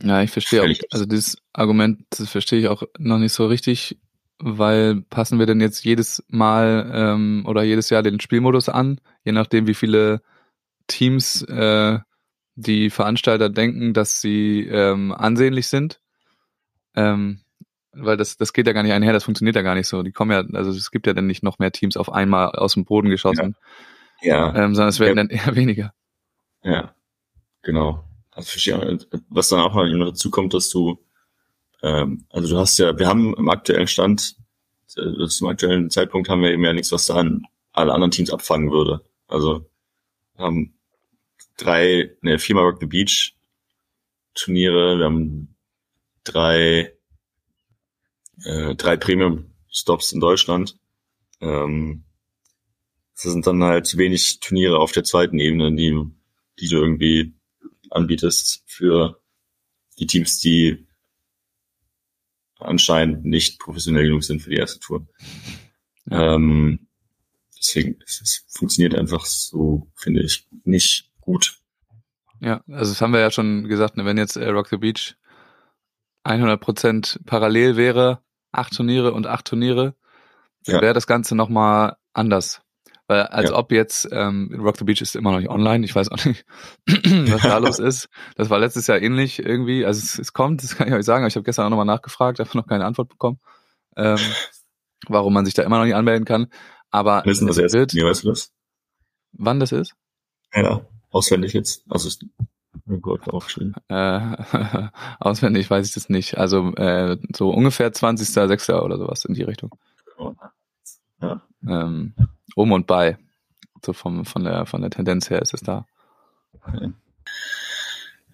[0.02, 4.00] Ja, ich verstehe auch, also dieses Argument, das verstehe ich auch noch nicht so richtig,
[4.40, 9.32] weil passen wir denn jetzt jedes Mal ähm, oder jedes Jahr den Spielmodus an, je
[9.32, 10.22] nachdem wie viele
[10.86, 11.98] Teams äh,
[12.56, 16.00] die Veranstalter denken, dass sie ähm, ansehnlich sind.
[16.94, 17.40] Ähm,
[17.92, 20.02] weil das, das geht ja gar nicht einher, das funktioniert ja gar nicht so.
[20.02, 22.74] Die kommen ja, also es gibt ja dann nicht noch mehr Teams auf einmal aus
[22.74, 23.56] dem Boden geschossen,
[24.22, 25.24] ja, ähm, sondern es werden Ja.
[25.24, 25.92] dann eher weniger.
[26.62, 26.94] Ja,
[27.62, 28.04] genau.
[28.32, 28.72] Also
[29.28, 30.98] was dann auch noch dazu kommt, dass du,
[31.82, 34.36] ähm, also du hast ja, wir haben im aktuellen Stand,
[34.96, 38.70] äh, zum aktuellen Zeitpunkt haben wir eben ja nichts, was dann alle anderen Teams abfangen
[38.70, 39.04] würde.
[39.28, 39.70] Also
[40.34, 40.74] wir haben
[41.56, 43.36] drei, ne, viermal Rock the Beach
[44.34, 45.56] Turniere, wir haben
[46.24, 46.92] drei,
[48.44, 50.76] äh, drei Premium Stops in Deutschland.
[51.40, 52.04] Ähm,
[53.14, 55.94] das sind dann halt wenig Turniere auf der zweiten Ebene, die,
[56.58, 57.34] die du irgendwie
[57.90, 59.20] anbietest für
[59.98, 60.86] die Teams, die
[62.62, 65.06] anscheinend nicht professionell genug sind für die erste Tour.
[66.10, 66.88] Ähm,
[67.58, 71.58] deswegen, es, es funktioniert einfach so, finde ich, nicht gut.
[72.40, 75.16] Ja, also das haben wir ja schon gesagt, ne, wenn jetzt äh, Rock the Beach
[76.24, 79.94] 100% parallel wäre, acht Turniere und acht Turniere,
[80.64, 80.82] dann Ja.
[80.82, 82.62] wäre das Ganze nochmal anders.
[83.10, 83.56] Weil als Ja.
[83.56, 86.46] ob jetzt, ähm, Rock the Beach ist immer noch nicht online, ich weiß auch nicht,
[86.86, 88.08] was da los ist.
[88.36, 91.24] Das war letztes Jahr ähnlich irgendwie, also es, es kommt, das kann ich euch sagen,
[91.24, 93.40] aber ich habe gestern auch nochmal nachgefragt, habe noch keine Antwort bekommen,
[93.96, 94.16] ähm,
[95.08, 96.46] warum man sich da immer noch nicht anmelden kann.
[96.92, 97.74] Aber Wissen das erst?
[97.74, 98.52] wird, Nee, weißt du das?
[99.32, 99.94] wann das ist?
[100.54, 100.80] Ja,
[101.10, 101.82] auswendig jetzt.
[101.90, 102.24] Also ist
[102.88, 103.74] oh Gott aufgeschrieben.
[103.88, 104.20] Äh,
[105.18, 106.38] auswendig weiß ich das nicht.
[106.38, 108.72] Also äh, so ungefähr 20.06.
[108.80, 109.72] oder sowas in die Richtung.
[111.20, 111.42] Ja.
[111.66, 112.14] Ähm,
[112.54, 113.18] um und bei.
[113.84, 115.86] So vom, von, der, von der Tendenz her ist es da.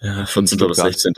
[0.00, 0.42] Ja, 14.
[0.42, 0.92] bis Stuttgart.
[0.92, 1.14] 16.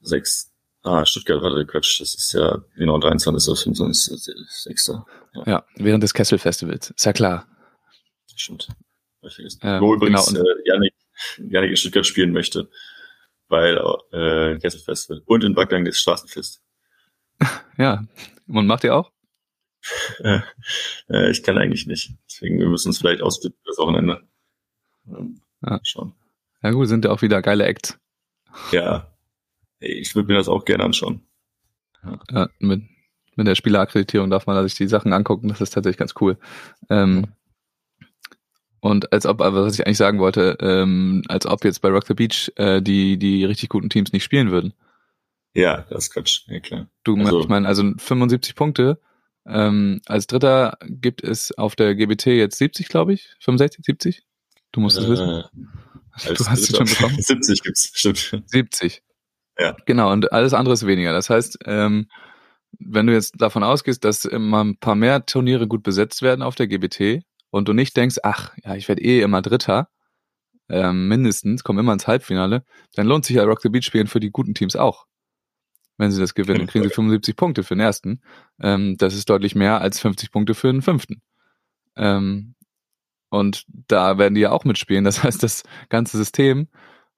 [0.00, 0.52] 6.
[0.82, 2.00] Ah, Stuttgart, warte, Quatsch.
[2.00, 3.34] Das ist ja genau 23.
[3.34, 4.34] bis 25.
[4.48, 4.92] 6.
[5.46, 6.90] Ja, während des Kessel-Festivals.
[6.90, 7.46] Ist ja klar.
[8.34, 8.68] Stimmt.
[9.62, 10.94] Ja, Wo übrigens genau, äh, Janik,
[11.38, 12.68] Janik in Stuttgart spielen möchte.
[13.48, 13.76] Weil
[14.12, 15.22] äh, Kessel Festival.
[15.26, 16.62] Und in Backlang das Straßenfest.
[17.78, 18.04] Ja.
[18.48, 19.11] Und macht ihr auch?
[20.20, 20.40] Äh,
[21.08, 22.12] äh, ich kann eigentlich nicht.
[22.28, 24.22] Deswegen wir müssen uns vielleicht ausbitten das Wochenende.
[25.08, 25.80] Ähm, Ja.
[25.82, 26.14] Schauen.
[26.62, 27.98] Ja gut, sind ja auch wieder geile Acts.
[28.70, 29.12] Ja.
[29.80, 31.26] Ich würde mir das auch gerne anschauen.
[32.30, 32.82] Ja, mit,
[33.36, 35.48] mit der Spielerakkreditierung darf man sich die Sachen angucken.
[35.48, 36.38] Das ist tatsächlich ganz cool.
[36.88, 37.26] Ähm,
[38.80, 42.14] und als ob, was ich eigentlich sagen wollte, ähm, als ob jetzt bei Rock the
[42.14, 44.72] Beach äh, die, die richtig guten Teams nicht spielen würden.
[45.54, 46.42] Ja, das ist Quatsch.
[46.48, 46.88] Ja, klar.
[47.04, 49.00] Du, Also- ich meine, also 75 Punkte.
[49.46, 53.34] Ähm, als Dritter gibt es auf der GBT jetzt 70, glaube ich.
[53.40, 54.22] 65, 70?
[54.70, 55.28] Du musst es wissen.
[55.28, 55.42] Äh,
[56.12, 57.16] als Du hast es schon bekommen.
[57.20, 58.42] 70 gibt's, stimmt.
[58.46, 59.02] 70.
[59.58, 59.76] Ja.
[59.86, 61.12] Genau, und alles andere ist weniger.
[61.12, 62.08] Das heißt, ähm,
[62.78, 66.54] wenn du jetzt davon ausgehst, dass immer ein paar mehr Turniere gut besetzt werden auf
[66.54, 69.88] der GBT und du nicht denkst, ach, ja, ich werde eh immer Dritter,
[70.68, 72.64] ähm, mindestens, komme immer ins Halbfinale,
[72.94, 75.06] dann lohnt sich ja Rock the Beach spielen für die guten Teams auch.
[76.02, 77.04] Wenn sie das gewinnen, kriegen sie Fall.
[77.04, 78.22] 75 Punkte für den ersten.
[78.60, 81.22] Ähm, das ist deutlich mehr als 50 Punkte für den fünften.
[81.94, 82.56] Ähm,
[83.30, 85.04] und da werden die ja auch mitspielen.
[85.04, 86.66] Das heißt, das ganze System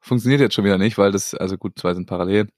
[0.01, 2.51] funktioniert jetzt schon wieder nicht, weil das, also gut, zwei sind parallel,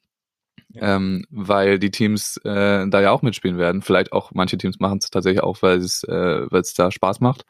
[0.74, 3.83] ähm, weil die Teams äh, da ja auch mitspielen werden.
[3.83, 7.20] Vielleicht auch manche Teams machen es tatsächlich auch, weil es äh, weil es da Spaß
[7.20, 7.47] macht,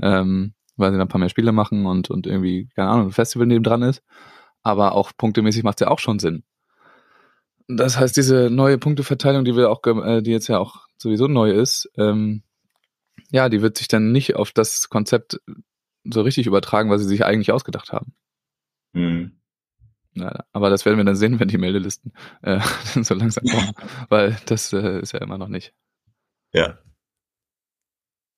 [0.00, 3.12] ähm, weil sie dann ein paar mehr Spiele machen und und irgendwie keine Ahnung ein
[3.12, 4.02] Festival nebendran ist.
[4.62, 6.44] Aber auch punktemäßig macht es ja auch schon Sinn.
[7.68, 11.50] Das heißt, diese neue Punkteverteilung, die wir auch, äh, die jetzt ja auch sowieso neu
[11.50, 12.42] ist, ähm,
[13.30, 15.40] ja, die wird sich dann nicht auf das Konzept
[16.04, 18.14] so richtig übertragen, was sie sich eigentlich ausgedacht haben.
[18.94, 19.40] Hm.
[20.14, 22.12] Ja, aber das werden wir dann sehen, wenn die Meldelisten
[22.42, 22.60] äh,
[23.02, 23.72] so langsam kommen,
[24.08, 25.74] weil das äh, ist ja immer noch nicht.
[26.52, 26.78] Ja.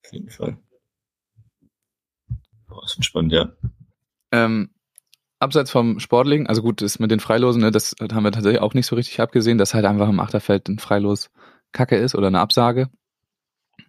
[0.05, 0.59] Auf jeden Fall.
[2.67, 3.53] Boah, ist spannend, ja.
[4.33, 4.75] Ähm,
[5.39, 8.75] abseits vom Sportling, also gut, das mit den Freilosen, ne, das haben wir tatsächlich auch
[8.75, 11.31] nicht so richtig abgesehen, dass halt einfach im Achterfeld ein Freilos
[11.73, 12.89] Kacke ist oder eine Absage.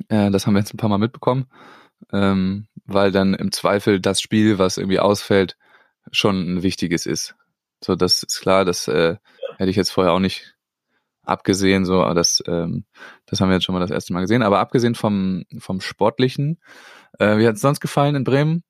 [0.09, 1.47] Äh, das haben wir jetzt ein paar Mal mitbekommen,
[2.11, 5.57] ähm, weil dann im Zweifel das Spiel, was irgendwie ausfällt,
[6.11, 7.35] schon ein wichtiges ist.
[7.83, 9.17] So, das ist klar, das äh,
[9.57, 10.55] hätte ich jetzt vorher auch nicht
[11.23, 12.85] abgesehen, so, aber das, ähm,
[13.25, 14.41] das haben wir jetzt schon mal das erste Mal gesehen.
[14.41, 16.59] Aber abgesehen vom, vom Sportlichen,
[17.19, 18.63] äh, wie hat es sonst gefallen in Bremen?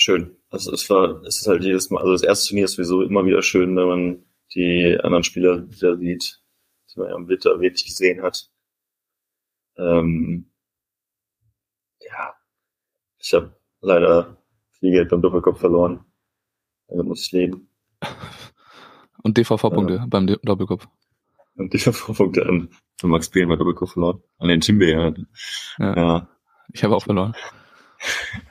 [0.00, 0.36] Schön.
[0.48, 3.26] Also es war, es ist halt jedes Mal, also das erste Turnier ist sowieso immer
[3.26, 4.24] wieder schön, wenn man
[4.54, 6.40] die anderen Spieler wieder sieht,
[6.88, 8.48] die man ja am Winter wirklich gesehen hat.
[9.76, 10.52] Ähm,
[12.00, 12.32] ja,
[13.18, 14.40] ich habe leider
[14.70, 16.04] viel Geld beim Doppelkopf verloren.
[16.86, 17.68] Damit muss ich leben.
[19.24, 20.06] Und DVV-Punkte ja.
[20.08, 20.86] beim Doppelkopf.
[21.56, 22.70] Und DVV-Punkte an
[23.02, 24.22] Max Behn bei Doppelkopf verloren.
[24.38, 25.12] An den Timbe, ja.
[25.78, 25.96] ja.
[25.96, 26.28] ja.
[26.72, 27.34] Ich habe auch verloren.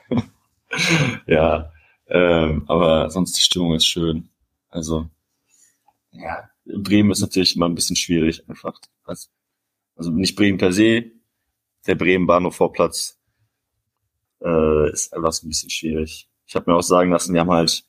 [1.27, 1.71] ja,
[2.07, 4.29] ähm, aber sonst die Stimmung ist schön.
[4.69, 5.09] Also,
[6.11, 8.79] ja, Bremen ist natürlich immer ein bisschen schwierig einfach.
[9.03, 9.29] Also
[10.11, 11.11] nicht Bremen per se,
[11.87, 13.19] der Bremen Bahnhof Vorplatz
[14.41, 16.29] äh, ist einfach so ein bisschen schwierig.
[16.45, 17.83] Ich habe mir auch sagen lassen, wir haben halt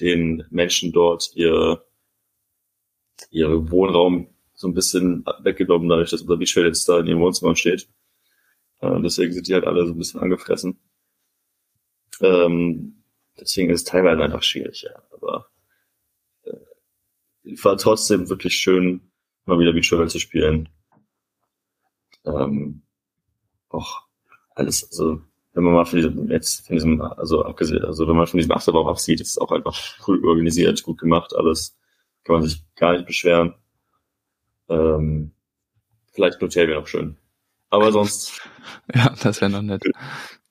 [0.00, 1.84] den Menschen dort ihr,
[3.30, 7.56] ihr Wohnraum so ein bisschen weggenommen, dadurch, dass unser Beachfeld jetzt da in ihrem Wohnzimmer
[7.56, 7.88] steht.
[8.80, 10.78] Äh, deswegen sind die halt alle so ein bisschen angefressen.
[12.20, 13.02] Ähm,
[13.38, 15.02] deswegen ist es teilweise einfach schwierig, ja.
[15.12, 15.46] Aber
[16.44, 16.52] äh,
[17.62, 19.10] war trotzdem wirklich schön,
[19.46, 20.68] mal wieder Beachvolleyball zu spielen.
[22.24, 22.82] Ähm,
[23.68, 24.02] auch
[24.54, 28.26] alles, also wenn man mal von diesem, jetzt von diesem, also abgesehen, also wenn man
[28.26, 31.76] von diesem Achterbau absieht, ist es auch einfach cool organisiert, gut gemacht, alles.
[32.24, 33.54] Kann man sich gar nicht beschweren.
[34.68, 35.32] Ähm,
[36.12, 37.16] vielleicht Hotel wäre noch schön.
[37.70, 38.40] Aber sonst.
[38.94, 39.82] ja, das wäre noch nett.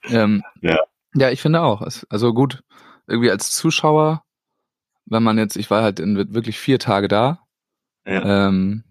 [0.03, 0.79] ähm, ja.
[1.15, 1.81] Ja, ich finde auch.
[2.09, 2.63] Also gut,
[3.07, 4.23] irgendwie als Zuschauer,
[5.05, 7.39] wenn man jetzt, ich war halt in wirklich vier Tage da.
[8.05, 8.47] Ja.
[8.47, 8.83] Ähm,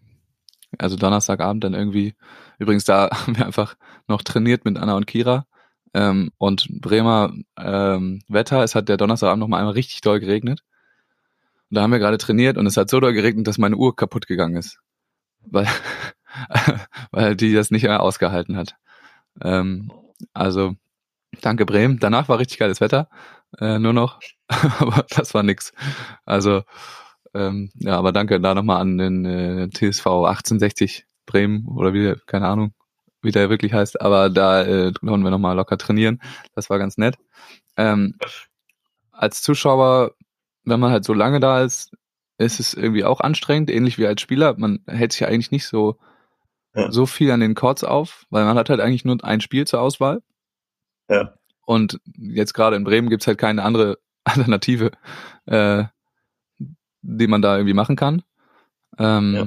[0.76, 2.14] also Donnerstagabend dann irgendwie.
[2.58, 3.76] Übrigens, da haben wir einfach
[4.08, 5.46] noch trainiert mit Anna und Kira.
[5.94, 10.62] Ähm, und Bremer ähm, Wetter, es hat der Donnerstagabend noch mal einmal richtig doll geregnet.
[11.70, 13.94] Und da haben wir gerade trainiert und es hat so doll geregnet, dass meine Uhr
[13.94, 14.78] kaputt gegangen ist.
[15.40, 15.68] Weil,
[17.10, 18.76] weil die das nicht mehr ausgehalten hat.
[19.42, 19.92] Ähm,
[20.34, 20.74] also
[21.40, 21.98] Danke Bremen.
[21.98, 23.08] Danach war richtig geiles Wetter.
[23.58, 24.20] Äh, nur noch.
[24.48, 25.72] aber das war nix.
[26.24, 26.62] Also,
[27.34, 32.48] ähm, ja, aber danke da nochmal an den äh, TSV 1860 Bremen oder wie, keine
[32.48, 32.72] Ahnung,
[33.22, 34.00] wie der wirklich heißt.
[34.00, 36.20] Aber da äh, konnten wir nochmal locker trainieren.
[36.54, 37.16] Das war ganz nett.
[37.76, 38.16] Ähm,
[39.12, 40.12] als Zuschauer,
[40.64, 41.92] wenn man halt so lange da ist,
[42.38, 44.54] ist es irgendwie auch anstrengend, ähnlich wie als Spieler.
[44.56, 45.98] Man hält sich ja eigentlich nicht so,
[46.74, 46.90] ja.
[46.90, 49.80] so viel an den Chords auf, weil man hat halt eigentlich nur ein Spiel zur
[49.80, 50.22] Auswahl.
[51.08, 51.34] Ja.
[51.64, 54.90] Und jetzt gerade in Bremen gibt's halt keine andere Alternative,
[55.46, 55.84] äh,
[57.02, 58.22] die man da irgendwie machen kann.
[58.98, 59.46] Ähm, ja.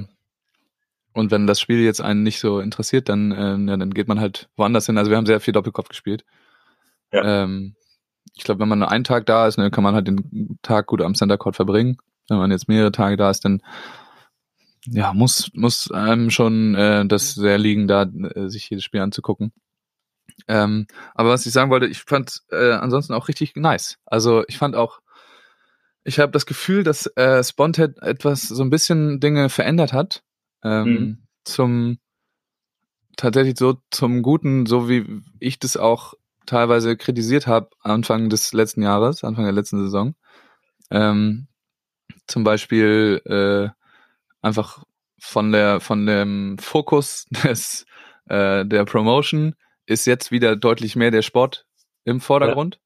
[1.14, 4.20] Und wenn das Spiel jetzt einen nicht so interessiert, dann, äh, ja, dann geht man
[4.20, 4.98] halt woanders hin.
[4.98, 6.24] Also wir haben sehr viel Doppelkopf gespielt.
[7.12, 7.44] Ja.
[7.44, 7.76] Ähm,
[8.36, 10.88] ich glaube, wenn man nur einen Tag da ist, dann kann man halt den Tag
[10.88, 11.98] gut am Center Court verbringen.
[12.30, 13.62] Wenn man jetzt mehrere Tage da ist, dann
[14.86, 19.52] ja, muss, muss einem schon äh, das sehr liegen, da äh, sich jedes Spiel anzugucken.
[20.48, 23.98] Ähm, aber was ich sagen wollte, ich fand äh, ansonsten auch richtig nice.
[24.06, 25.02] Also ich fand auch,
[26.04, 30.24] ich habe das Gefühl, dass äh, Sponhead etwas so ein bisschen Dinge verändert hat.
[30.64, 31.18] Ähm, mhm.
[31.44, 32.00] Zum
[33.18, 36.14] tatsächlich so zum Guten, so wie ich das auch
[36.46, 40.16] teilweise kritisiert habe Anfang des letzten Jahres, Anfang der letzten Saison.
[40.90, 41.48] Ähm,
[42.28, 43.70] zum Beispiel äh,
[44.42, 44.84] einfach
[45.20, 47.86] von der von dem Fokus des
[48.26, 49.56] äh, der Promotion
[49.92, 51.66] ist jetzt wieder deutlich mehr der Sport
[52.04, 52.76] im Vordergrund.
[52.76, 52.82] Ja.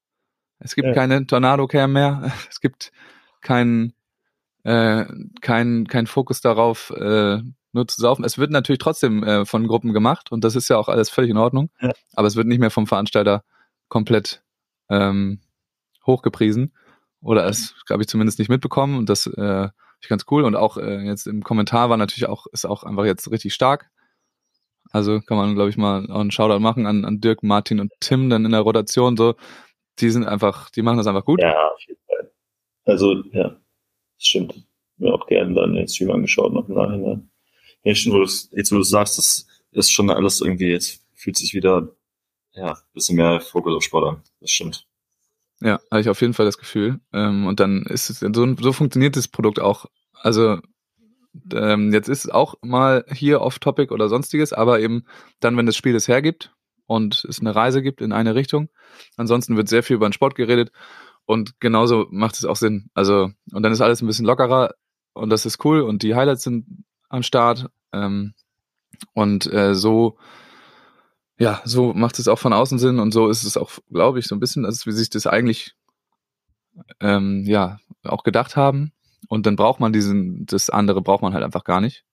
[0.58, 0.94] Es gibt ja.
[0.94, 2.32] keine Tornado-Cam mehr.
[2.50, 2.92] Es gibt
[3.40, 3.92] keinen
[4.64, 5.06] äh,
[5.40, 7.38] kein, kein Fokus darauf, äh,
[7.72, 8.24] nur zu saufen.
[8.24, 11.30] Es wird natürlich trotzdem äh, von Gruppen gemacht und das ist ja auch alles völlig
[11.30, 11.70] in Ordnung.
[11.80, 11.92] Ja.
[12.14, 13.44] Aber es wird nicht mehr vom Veranstalter
[13.88, 14.42] komplett
[14.90, 15.40] ähm,
[16.04, 16.74] hochgepriesen.
[17.20, 19.68] Oder es habe ich zumindest nicht mitbekommen und das äh,
[20.00, 20.44] ich ganz cool.
[20.44, 23.90] Und auch äh, jetzt im Kommentar war natürlich auch, ist auch einfach jetzt richtig stark.
[24.96, 27.92] Also kann man, glaube ich, mal auch einen Shoutout machen an, an Dirk, Martin und
[28.00, 29.14] Tim dann in der Rotation.
[29.18, 29.34] So,
[29.98, 31.38] die sind einfach, die machen das einfach gut.
[31.38, 32.32] Ja, auf jeden Fall.
[32.86, 33.60] Also, ja, das
[34.26, 34.54] stimmt.
[34.96, 37.30] Mir auch gerne dann den Stream angeschaut noch im Nachhinein.
[37.82, 41.52] Jetzt, wo du, jetzt, wo du sagst, das ist schon alles irgendwie, jetzt fühlt sich
[41.52, 41.94] wieder,
[42.54, 44.22] ja, ein bisschen mehr Fokus auf Sport an.
[44.40, 44.86] Das stimmt.
[45.60, 47.00] Ja, habe ich auf jeden Fall das Gefühl.
[47.12, 49.84] Ähm, und dann ist es, so, so funktioniert das Produkt auch.
[50.14, 50.58] Also
[51.52, 55.04] ähm, jetzt ist es auch mal hier off-topic oder sonstiges, aber eben
[55.40, 56.54] dann, wenn das Spiel es hergibt
[56.86, 58.68] und es eine Reise gibt in eine Richtung.
[59.16, 60.70] Ansonsten wird sehr viel über den Sport geredet
[61.26, 62.90] Und genauso macht es auch Sinn.
[62.94, 64.74] Also, und dann ist alles ein bisschen lockerer
[65.12, 67.68] und das ist cool und die Highlights sind am Start.
[67.92, 68.34] Ähm,
[69.14, 70.18] und äh, so,
[71.38, 74.26] ja, so macht es auch von außen Sinn und so ist es auch, glaube ich,
[74.26, 75.74] so ein bisschen, also wie sich das eigentlich
[77.00, 78.92] ähm, ja auch gedacht haben.
[79.28, 82.04] Und dann braucht man diesen, das andere braucht man halt einfach gar nicht.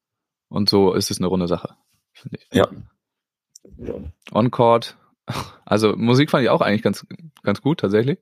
[0.49, 1.75] Und so ist es eine runde Sache,
[2.13, 2.47] finde ich.
[2.53, 2.67] Ja.
[4.31, 4.97] On-Court.
[5.65, 7.05] Also Musik fand ich auch eigentlich ganz,
[7.43, 8.19] ganz gut tatsächlich.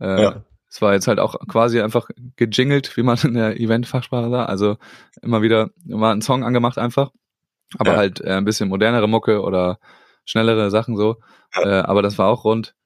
[0.00, 0.44] Äh, Ja.
[0.72, 4.48] Es war jetzt halt auch quasi einfach gejingelt, wie man in der Event-Fachsprache sagt.
[4.48, 4.76] Also
[5.20, 7.10] immer wieder mal einen Song angemacht einfach.
[7.78, 7.96] Aber Ja.
[7.96, 9.80] halt äh, ein bisschen modernere Mucke oder
[10.24, 11.16] schnellere Sachen so.
[11.56, 11.80] Ja.
[11.80, 12.76] Äh, aber das war auch rund.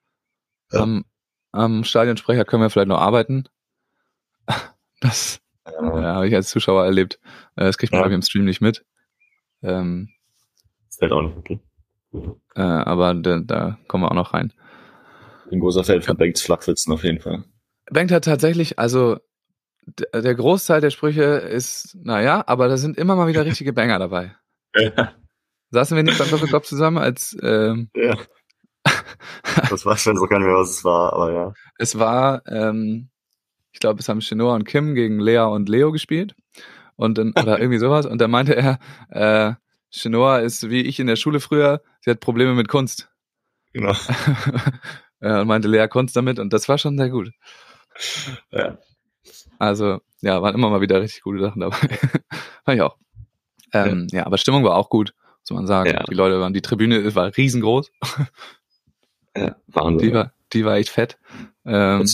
[0.72, 1.04] Am,
[1.52, 3.44] am Stadionsprecher können wir vielleicht noch arbeiten.
[5.04, 6.00] Das Ja.
[6.00, 7.20] ja, habe ich als Zuschauer erlebt.
[7.56, 8.08] Äh, Das kriegt man Ja.
[8.08, 8.84] ich, im Stream nicht mit.
[9.62, 10.08] Ähm,
[10.88, 11.60] Ist halt auch nicht okay.
[12.56, 14.52] äh, aber da, da kommen wir auch noch rein.
[15.50, 17.44] Ein großer Fan von Banks Flachwitzen auf jeden Fall.
[17.90, 19.18] Bank hat tatsächlich, also
[19.86, 24.34] der Großteil der Sprüche ist, naja, aber da sind immer mal wieder richtige Banger dabei.
[24.74, 25.12] Ja.
[25.70, 28.16] Saßen wir nicht beim Doppelkopf zusammen, als ähm, ja.
[29.70, 31.52] Das weiß schon so gar nicht mehr, was es war, aber ja.
[31.78, 33.10] es war, ähm,
[33.74, 36.34] ich glaube, es haben Chinoa und Kim gegen Lea und Leo gespielt.
[36.94, 38.06] Und dann, oder irgendwie sowas.
[38.06, 38.78] Und da meinte er,
[39.10, 39.54] äh,
[39.90, 43.10] Chinoa ist wie ich in der Schule früher, sie hat Probleme mit Kunst.
[43.72, 43.92] Genau.
[45.20, 47.30] Äh, und meinte Lea Kunst damit und das war schon sehr gut.
[48.50, 48.76] Ja.
[49.58, 51.76] Also, ja, waren immer mal wieder richtig gute Sachen dabei.
[52.64, 52.98] Fand ich auch.
[53.72, 54.26] Ähm, ja.
[54.26, 55.88] aber Stimmung war auch gut, muss man sagen.
[55.88, 56.02] Ja.
[56.02, 57.90] Die Leute waren, die Tribüne war riesengroß.
[59.36, 59.56] ja.
[59.68, 60.08] Wahnsinn.
[60.08, 61.16] Die war, die war echt fett.
[61.64, 62.04] Ähm,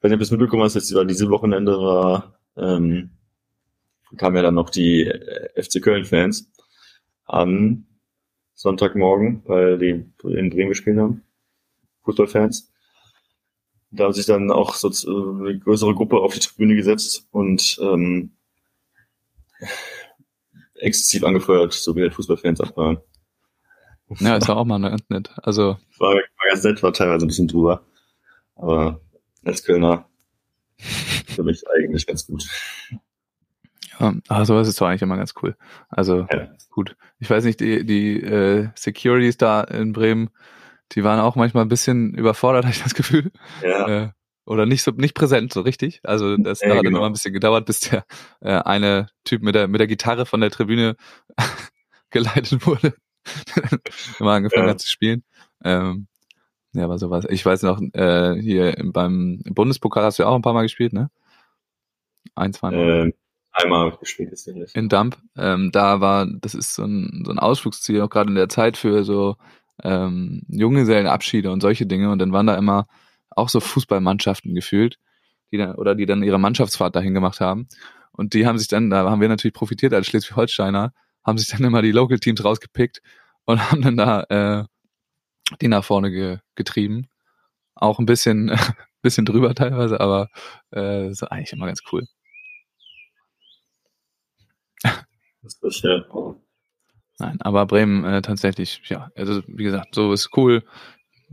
[0.00, 3.10] wenn ihr bis mitbekommen hast, jetzt war diese Wochenende war, ähm,
[4.16, 6.50] kamen ja dann noch die äh, FC Köln-Fans
[7.24, 7.86] an
[8.54, 11.22] Sonntagmorgen, weil die in Bremen gespielt haben.
[12.04, 12.72] Fußballfans.
[13.90, 17.78] Da haben sich dann auch so äh, eine größere Gruppe auf die Tribüne gesetzt und
[17.82, 18.32] ähm,
[20.74, 22.98] exzessiv angefeuert, so wie halt Fußballfans abfahren.
[24.20, 25.30] ja, es war auch mal nett.
[25.42, 27.84] Also, War, war ganz nett, war teilweise ein bisschen drüber.
[28.54, 29.00] Aber
[29.46, 30.08] als Kölner
[30.78, 32.46] für mich eigentlich ganz gut.
[33.98, 35.56] ja, aber sowas ist doch eigentlich immer ganz cool.
[35.88, 36.48] Also, Ja.
[36.70, 36.96] gut.
[37.18, 40.30] Ich weiß nicht, die, die äh, Securities da in Bremen,
[40.92, 43.30] die waren auch manchmal ein bisschen überfordert, habe ich das Gefühl.
[43.62, 44.10] Ja, Äh,
[44.44, 46.00] oder nicht so nicht präsent, so richtig.
[46.04, 46.98] Also das Ja, hat genau.
[46.98, 48.04] immer ein bisschen gedauert, bis der
[48.40, 50.94] äh, eine Typ mit der mit der Gitarre von der Tribüne
[52.10, 52.94] geleitet wurde.
[54.20, 54.70] immer angefangen Ja.
[54.72, 55.24] hat zu spielen.
[55.64, 56.06] Ähm,
[56.76, 57.24] ja, aber sowas.
[57.30, 60.62] Ich weiß noch, äh, hier im- beim Bundespokal hast du ja auch ein paar Mal
[60.62, 61.10] gespielt, ne?
[62.34, 62.78] Ein, zwei Mal.
[63.06, 63.14] ähm,
[63.52, 64.76] einmal gespielt ist nicht.
[64.76, 65.16] In Dump.
[65.36, 68.76] Ähm, da war, das ist so ein, so ein Ausflugsziel, auch gerade in der Zeit
[68.76, 69.36] für so
[69.82, 72.10] ähm, Junggesellenabschiede und solche Dinge.
[72.10, 72.86] Und dann waren da immer
[73.30, 74.98] auch so Fußballmannschaften gefühlt,
[75.52, 77.68] die dann, oder die dann ihre Mannschaftsfahrt dahin gemacht haben.
[78.12, 80.92] Und die haben sich dann, da haben wir natürlich profitiert als Schleswig-Holsteiner,
[81.24, 83.02] haben sich dann immer die Local Teams rausgepickt
[83.44, 84.64] und haben dann da äh,
[85.60, 87.08] die nach vorne ge getrieben.
[87.74, 88.50] Auch ein bisschen,
[89.02, 90.28] bisschen drüber teilweise, aber
[90.74, 92.06] äh, ist eigentlich immer ganz cool.
[95.42, 96.04] Das ist ja,
[97.18, 100.64] Nein, aber Bremen äh, tatsächlich, ja, also wie gesagt, so ist cool.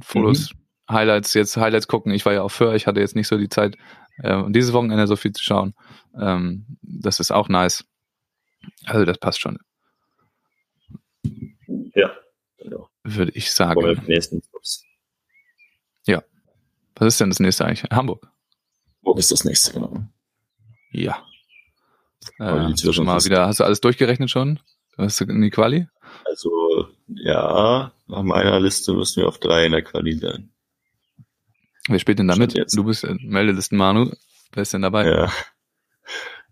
[0.01, 0.53] Fotos,
[0.89, 2.14] Highlights, jetzt Highlights gucken.
[2.14, 3.76] Ich war ja auch für, ich hatte jetzt nicht so die Zeit,
[4.18, 5.74] äh, und dieses Wochenende so viel zu schauen.
[6.20, 7.86] Ähm, das ist auch nice.
[8.86, 9.57] Also das passt schon,
[11.95, 12.11] ja.
[12.57, 12.89] Genau.
[13.04, 13.82] Würde ich sagen.
[13.82, 14.86] den nächsten Clubs.
[16.95, 17.84] Was ist denn das nächste eigentlich?
[17.91, 18.28] Hamburg.
[19.01, 20.06] Wo ist das nächste, genau?
[20.91, 21.26] Ja.
[22.39, 24.60] Äh, schon mal wieder, hast du alles durchgerechnet schon?
[24.97, 25.88] Hast du in die Quali?
[26.26, 30.51] Also, ja, nach meiner Liste müssen wir auf drei in der Quali sein.
[31.89, 32.56] Wer spielt denn damit?
[32.74, 34.12] Du bist äh, Meldelisten Manu.
[34.54, 35.06] Wer ist denn dabei?
[35.06, 35.32] Ja.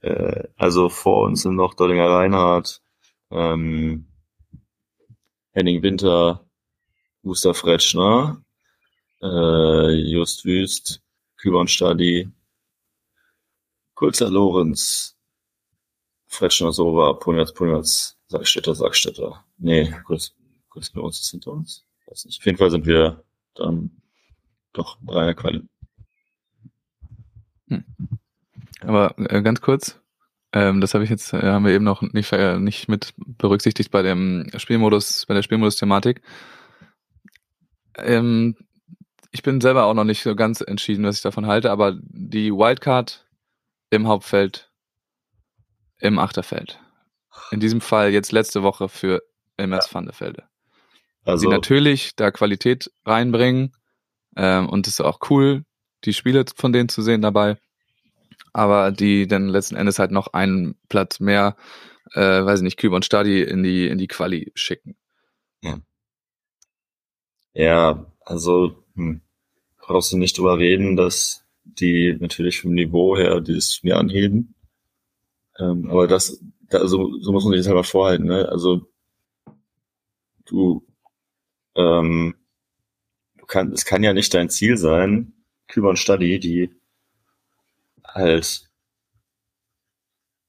[0.02, 2.82] Äh, also vor uns sind noch Dollinger Reinhardt,
[3.30, 4.08] ähm,
[5.52, 6.46] Henning Winter,
[7.24, 8.44] Gustav Retschner,
[9.22, 11.02] äh, Just Wüst,
[11.38, 12.30] Kübern Stadi,
[13.96, 15.18] Kulzer Lorenz,
[16.28, 19.46] Fretschner Sova, Punjatz Punjatz, Sackstätter Sackstätter.
[19.58, 20.34] Nee, kurz,
[20.70, 21.86] kurz bei uns ist hinter uns.
[22.08, 22.40] Weiß nicht.
[22.40, 23.24] Auf jeden Fall sind wir
[23.54, 24.02] dann
[24.74, 25.62] doch drei in der Quali.
[28.82, 30.01] Aber äh, ganz kurz,
[30.54, 33.92] ähm, das habe ich jetzt, äh, haben wir eben noch nicht, äh, nicht mit berücksichtigt
[33.92, 36.22] bei dem Spielmodus, bei der Spielmodus-Thematik.
[37.98, 38.56] Ähm,
[39.32, 42.52] ich bin selber auch noch nicht so ganz entschieden, was ich davon halte, aber die
[42.52, 43.26] Wildcard
[43.90, 44.70] im Hauptfeld,
[46.00, 46.80] im Achterfeld.
[47.52, 49.22] In diesem Fall jetzt letzte Woche für
[49.56, 50.44] MS Vandefelde.
[51.24, 53.74] Also, Die natürlich da Qualität reinbringen
[54.36, 55.64] ähm, und das ist auch cool,
[56.04, 57.58] die Spiele von denen zu sehen dabei,
[58.54, 61.56] aber die dann letzten Endes halt noch einen Platz mehr,
[62.14, 64.96] äh, weiß ich nicht, Kübe und Stadi in die, in die Quali schicken.
[67.54, 69.22] Ja, also hm,
[69.78, 74.56] brauchst du nicht drüber reden, dass die natürlich vom Niveau her dieses Turnier anheben.
[75.60, 78.26] Ähm, aber das, da, so, so muss man sich das halt mal vorhalten.
[78.26, 78.48] Ne?
[78.50, 78.88] Also
[80.46, 80.86] du,
[81.76, 82.36] ähm,
[83.38, 85.34] du kann, es kann ja nicht dein Ziel sein,
[85.68, 86.81] Küber und Stadi, die
[88.14, 88.70] halt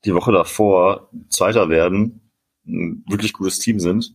[0.04, 2.32] die Woche davor Zweiter werden,
[2.66, 4.14] ein wirklich gutes Team sind.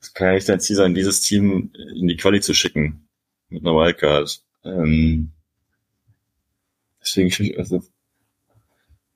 [0.00, 3.08] Es kann ja nicht dein Ziel sein, dieses Team in die Quali zu schicken
[3.48, 4.42] mit einer Wildcard.
[4.64, 5.32] Ähm,
[7.00, 7.82] deswegen also,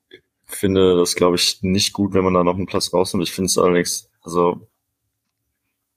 [0.09, 3.27] ich finde das, glaube ich, nicht gut, wenn man da noch einen Platz rausnimmt.
[3.27, 4.67] Ich finde es allerdings, also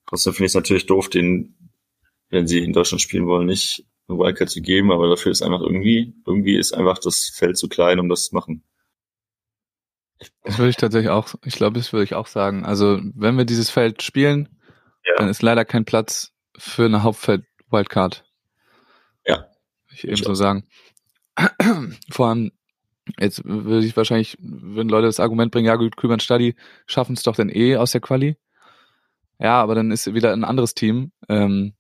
[0.07, 1.57] trotzdem finde ich es natürlich doof, den,
[2.31, 5.61] wenn sie in Deutschland spielen wollen, nicht eine Wildcard zu geben, aber dafür ist einfach
[5.61, 8.63] irgendwie, irgendwie ist einfach das Feld zu klein, um das zu machen.
[10.43, 12.65] Das würde ich tatsächlich auch, ich glaube, das würde ich auch sagen.
[12.65, 14.49] Also, wenn wir dieses Feld spielen,
[15.05, 15.15] Ja.
[15.17, 18.25] dann ist leider kein Platz für eine Hauptfeld-Wildcard.
[19.27, 19.37] Ja.
[19.37, 20.65] Würde Ich eben so sagen.
[22.11, 22.53] Vor allem,
[23.19, 26.55] jetzt würde ich wahrscheinlich, würden Leute das Argument bringen, ja gut, Kübern Stadi
[26.87, 28.37] schaffen es doch dann eh aus der Quali.
[29.41, 31.75] Ja, aber dann ist wieder ein anderes Team, ähm,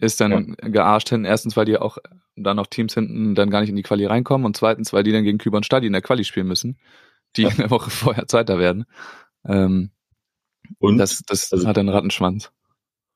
[0.00, 1.24] ist dann gearscht hin.
[1.24, 1.98] Erstens, weil die auch
[2.36, 5.12] dann noch Teams hinten dann gar nicht in die Quali reinkommen und zweitens, weil die
[5.12, 6.78] dann gegen Kübern Stadi in der Quali spielen müssen,
[7.36, 7.48] die Ja.
[7.50, 8.86] in der Woche vorher Zweiter werden.
[9.44, 9.90] Ähm,
[10.78, 12.50] Und das das also- hat einen Rattenschwanz.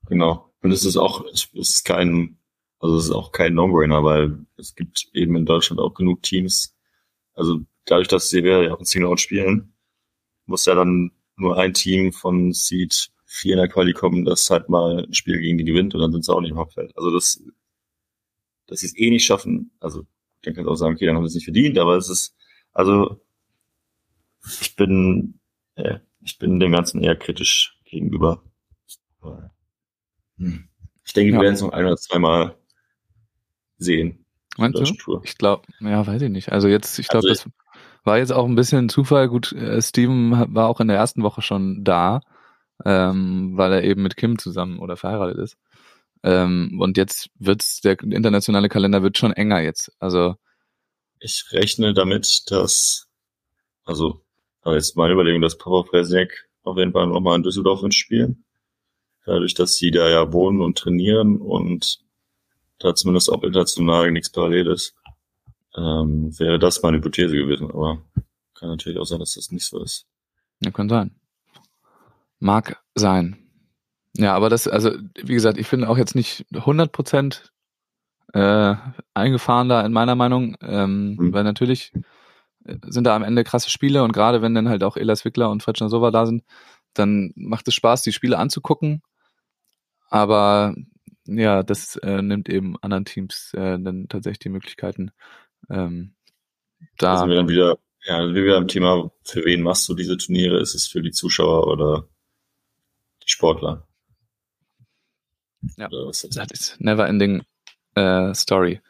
[0.07, 0.53] Genau.
[0.61, 2.39] Und es ist auch, es ist kein,
[2.79, 6.77] also es ist auch kein No-Brainer, weil es gibt eben in Deutschland auch genug Teams.
[7.35, 9.75] Also dadurch, dass sie ja auch in Single Out spielen,
[10.47, 14.69] muss ja dann nur ein Team von Seed 4 in der Quali kommen, das halt
[14.69, 16.97] mal ein Spiel gegen die gewinnt und dann sind sie auch nicht im Hauptfeld.
[16.97, 17.43] Also das,
[18.67, 20.07] dass sie es eh nicht schaffen, also
[20.43, 22.37] dann kannst du auch sagen, okay, dann haben sie es nicht verdient, aber es ist,
[22.73, 23.21] also
[24.61, 25.39] ich bin,
[25.77, 28.43] äh, ich bin dem Ganzen eher kritisch gegenüber.
[30.39, 30.69] Hm.
[31.05, 31.43] Ich denke, wir Ja.
[31.43, 32.57] werden es noch ein oder zweimal
[33.79, 34.25] sehen.
[34.57, 34.85] Meinst du?
[34.95, 35.23] Tour.
[35.25, 36.53] Ich glaube, ja, weiß ich nicht.
[36.53, 37.53] Also jetzt, ich glaube, Also das
[38.05, 39.29] war jetzt auch ein bisschen Zufall.
[39.29, 42.21] Gut, äh, Steven war auch in der ersten Woche schon da,
[42.85, 45.57] ähm, weil er eben mit Kim zusammen oder verheiratet ist.
[46.23, 49.93] Ähm, und jetzt wird's, der internationale Kalender wird schon enger jetzt.
[49.99, 50.37] Also,
[51.21, 53.09] Ich rechne damit, dass,
[53.85, 54.23] also,
[54.63, 58.45] aber jetzt meine Überlegung, dass Papa Fresniak auf jeden Fall nochmal in Düsseldorf ins Spielen.
[59.27, 62.01] Dadurch, dass sie da ja wohnen und trainieren und
[62.79, 64.95] da zumindest auch international nichts parallel ist,
[65.77, 67.71] ähm, wäre das meine Hypothese gewesen.
[67.71, 68.03] Aber
[68.55, 70.07] kann natürlich auch sein, dass das nicht so ist.
[70.61, 71.15] ja, kann sein.
[72.45, 73.39] Mag sein.
[74.17, 77.53] Ja, aber das, also, wie gesagt, ich bin auch jetzt nicht 100 Prozent
[78.35, 78.75] äh,
[79.15, 81.33] eingefahren da in meiner Meinung, ähm, Mhm.
[81.33, 81.93] weil natürlich
[82.87, 85.63] sind da am Ende krasse Spiele und gerade wenn dann halt auch Elas Wickler und
[85.63, 86.45] Fretschner Sova da sind,
[86.93, 89.03] dann macht es Spaß, die Spiele anzugucken.
[90.11, 90.75] Aber
[91.27, 95.11] ja, das äh, nimmt eben anderen Teams äh, dann tatsächlich die Möglichkeiten.
[95.71, 96.15] Ähm,
[96.99, 99.89] Da da sind wir dann wieder, ja, sind wir wieder am Thema, für wen machst
[99.89, 100.61] du diese Turniere?
[100.61, 102.07] Ist es für die Zuschauer oder
[103.25, 103.87] die Sportler?
[105.77, 105.89] Ja.
[105.89, 106.25] Das?
[106.25, 107.43] ist never ending
[107.95, 108.81] äh, Story.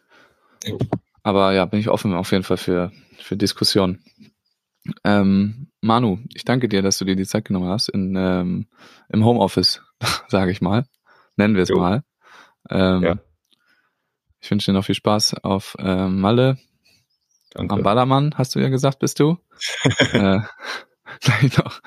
[0.65, 0.75] Ja.
[1.23, 4.05] Aber ja, bin ich offen auf jeden Fall für, für Diskussionen.
[5.05, 8.67] Ähm, Manu, ich danke dir, dass du dir die Zeit genommen hast in, ähm,
[9.09, 9.81] im Homeoffice,
[10.29, 10.85] sage ich mal.
[11.37, 12.05] Nennen wir es mal.
[12.71, 13.19] Ähm, Ja.
[14.41, 16.59] Ich wünsche dir noch viel Spaß auf ähm, Malle.
[17.53, 17.73] Danke.
[17.73, 19.39] Am Ballermann, hast du ja gesagt, bist du.
[20.13, 20.41] äh,
[21.59, 21.81] noch.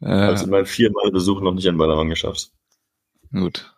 [0.00, 2.50] Äh, Also in meinen vier Mal Besuchen noch nicht an Ballermann geschafft.
[3.32, 3.74] gut.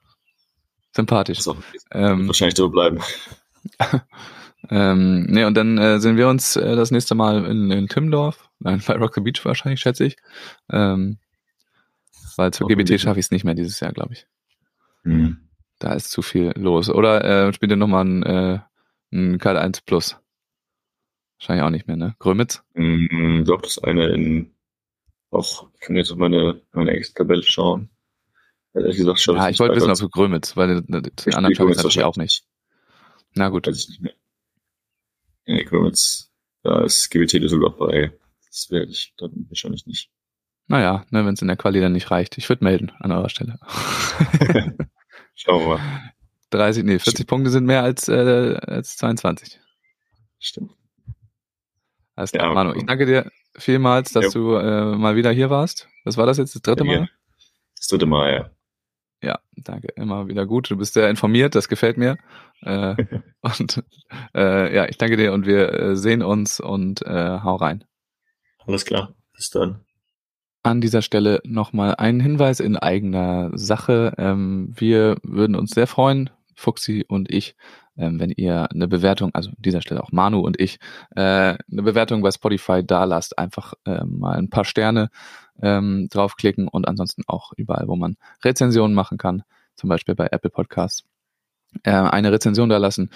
[0.95, 1.39] Sympathisch.
[1.39, 1.57] Das auch
[1.93, 3.01] Ähm, wahrscheinlich so bleiben.
[4.69, 8.51] Ähm, nee, und dann äh, sehen wir uns äh, das nächste Mal in, in Timmendorf.
[8.59, 10.17] Nein, bei Rock the Beach wahrscheinlich, schätze ich.
[10.71, 11.19] Ähm,
[12.37, 14.27] weil zur GBT schaffe ich es nicht mehr dieses Jahr, glaube ich.
[15.03, 15.49] Mhm.
[15.79, 16.91] Da ist zu viel los.
[16.91, 18.59] Oder äh, spielt ihr nochmal ein, äh,
[19.13, 20.17] ein K1 Plus?
[21.39, 22.15] Wahrscheinlich auch nicht mehr, ne?
[22.19, 22.63] Grömitz?
[22.75, 24.55] Mhm, glaube, das eine in,
[25.31, 27.91] auch, ich kann jetzt auf meine, meine Excel-Tabelle schauen.
[28.75, 31.77] Ehrlich gesagt, schaue Ja, ich wollte wissen, ob du Grömitz, weil den anderen schaffe ich
[31.77, 32.45] natürlich auch nicht.
[33.35, 33.67] Na gut.
[33.67, 34.15] Weiß ich nicht mehr.
[35.47, 36.31] Nee, Grömitz,
[36.63, 38.13] da ist GBT Düsseldorf bei.
[38.47, 40.11] Das werde ich dann wahrscheinlich nicht.
[40.67, 42.39] Naja, ne, wenn es in der Quali dann nicht reicht.
[42.39, 43.59] Ich würde melden an eurer Stelle.
[45.35, 46.13] Schauen wir mal.
[46.51, 49.61] 30, nee, 40 Punkte sind mehr als, äh, als 22.
[50.39, 50.73] Stimmt.
[52.15, 52.75] Alles Ja, klar, Manu.
[52.75, 54.53] Ich danke dir vielmals, dass Jo.
[54.53, 55.89] du äh, mal wieder hier warst.
[56.05, 57.11] Was war das jetzt, das dritte Ja, Mal?
[57.77, 58.51] Das dritte Mal, ja.
[59.23, 59.89] Ja, danke.
[59.97, 60.71] Immer wieder gut.
[60.71, 62.17] Du bist sehr informiert, das gefällt mir.
[62.63, 62.97] Äh,
[63.41, 63.83] und
[64.35, 67.85] äh, ja, ich danke dir und wir äh, sehen uns und äh, hau rein.
[68.67, 69.15] Alles klar.
[69.35, 69.85] Bis dann.
[70.63, 74.13] An dieser Stelle nochmal ein Hinweis in eigener Sache.
[74.19, 77.57] Ähm, wir würden uns sehr freuen, Fuxi und ich,
[78.01, 80.79] wenn ihr eine Bewertung, also an dieser Stelle auch Manu und ich,
[81.17, 85.11] äh, eine Bewertung bei Spotify da lasst, einfach äh, mal ein paar Sterne
[85.63, 89.43] ähm, draufklicken und ansonsten auch überall, wo man Rezensionen machen kann,
[89.77, 91.05] zum Beispiel bei Apple Podcasts,
[91.85, 93.11] äh, eine Rezension da lassen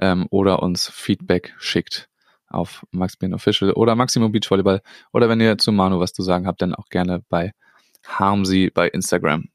[0.00, 2.08] ähm, oder uns Feedback schickt
[2.48, 4.82] auf Max Bean Official oder Maximo Beach Volleyball
[5.12, 7.52] oder wenn ihr zu Manu was zu sagen habt, dann auch gerne bei
[8.06, 9.48] Harmsy bei Instagram.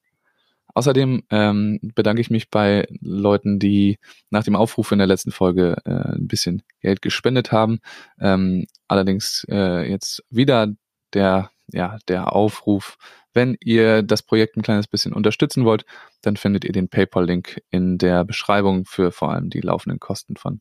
[0.75, 3.97] Außerdem ähm, bedanke ich mich bei Leuten, die
[4.29, 7.79] nach dem Aufruf in der letzten Folge äh, ein bisschen Geld gespendet haben.
[8.19, 10.67] Ähm, allerdings äh, jetzt wieder
[11.13, 12.97] der, ja, der Aufruf,
[13.33, 15.85] wenn ihr das Projekt ein kleines bisschen unterstützen wollt,
[16.21, 20.59] dann findet ihr den PayPal-Link in der Beschreibung für vor allem die laufenden Kosten von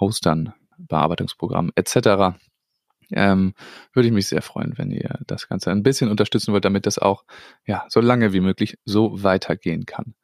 [0.00, 2.36] Hostern, Bearbeitungsprogrammen etc
[3.12, 3.54] ähm,
[3.92, 6.98] würde ich mich sehr freuen, wenn ihr das Ganze ein bisschen unterstützen wollt, damit das
[6.98, 7.24] auch
[7.66, 10.14] ja so lange wie möglich so weitergehen kann.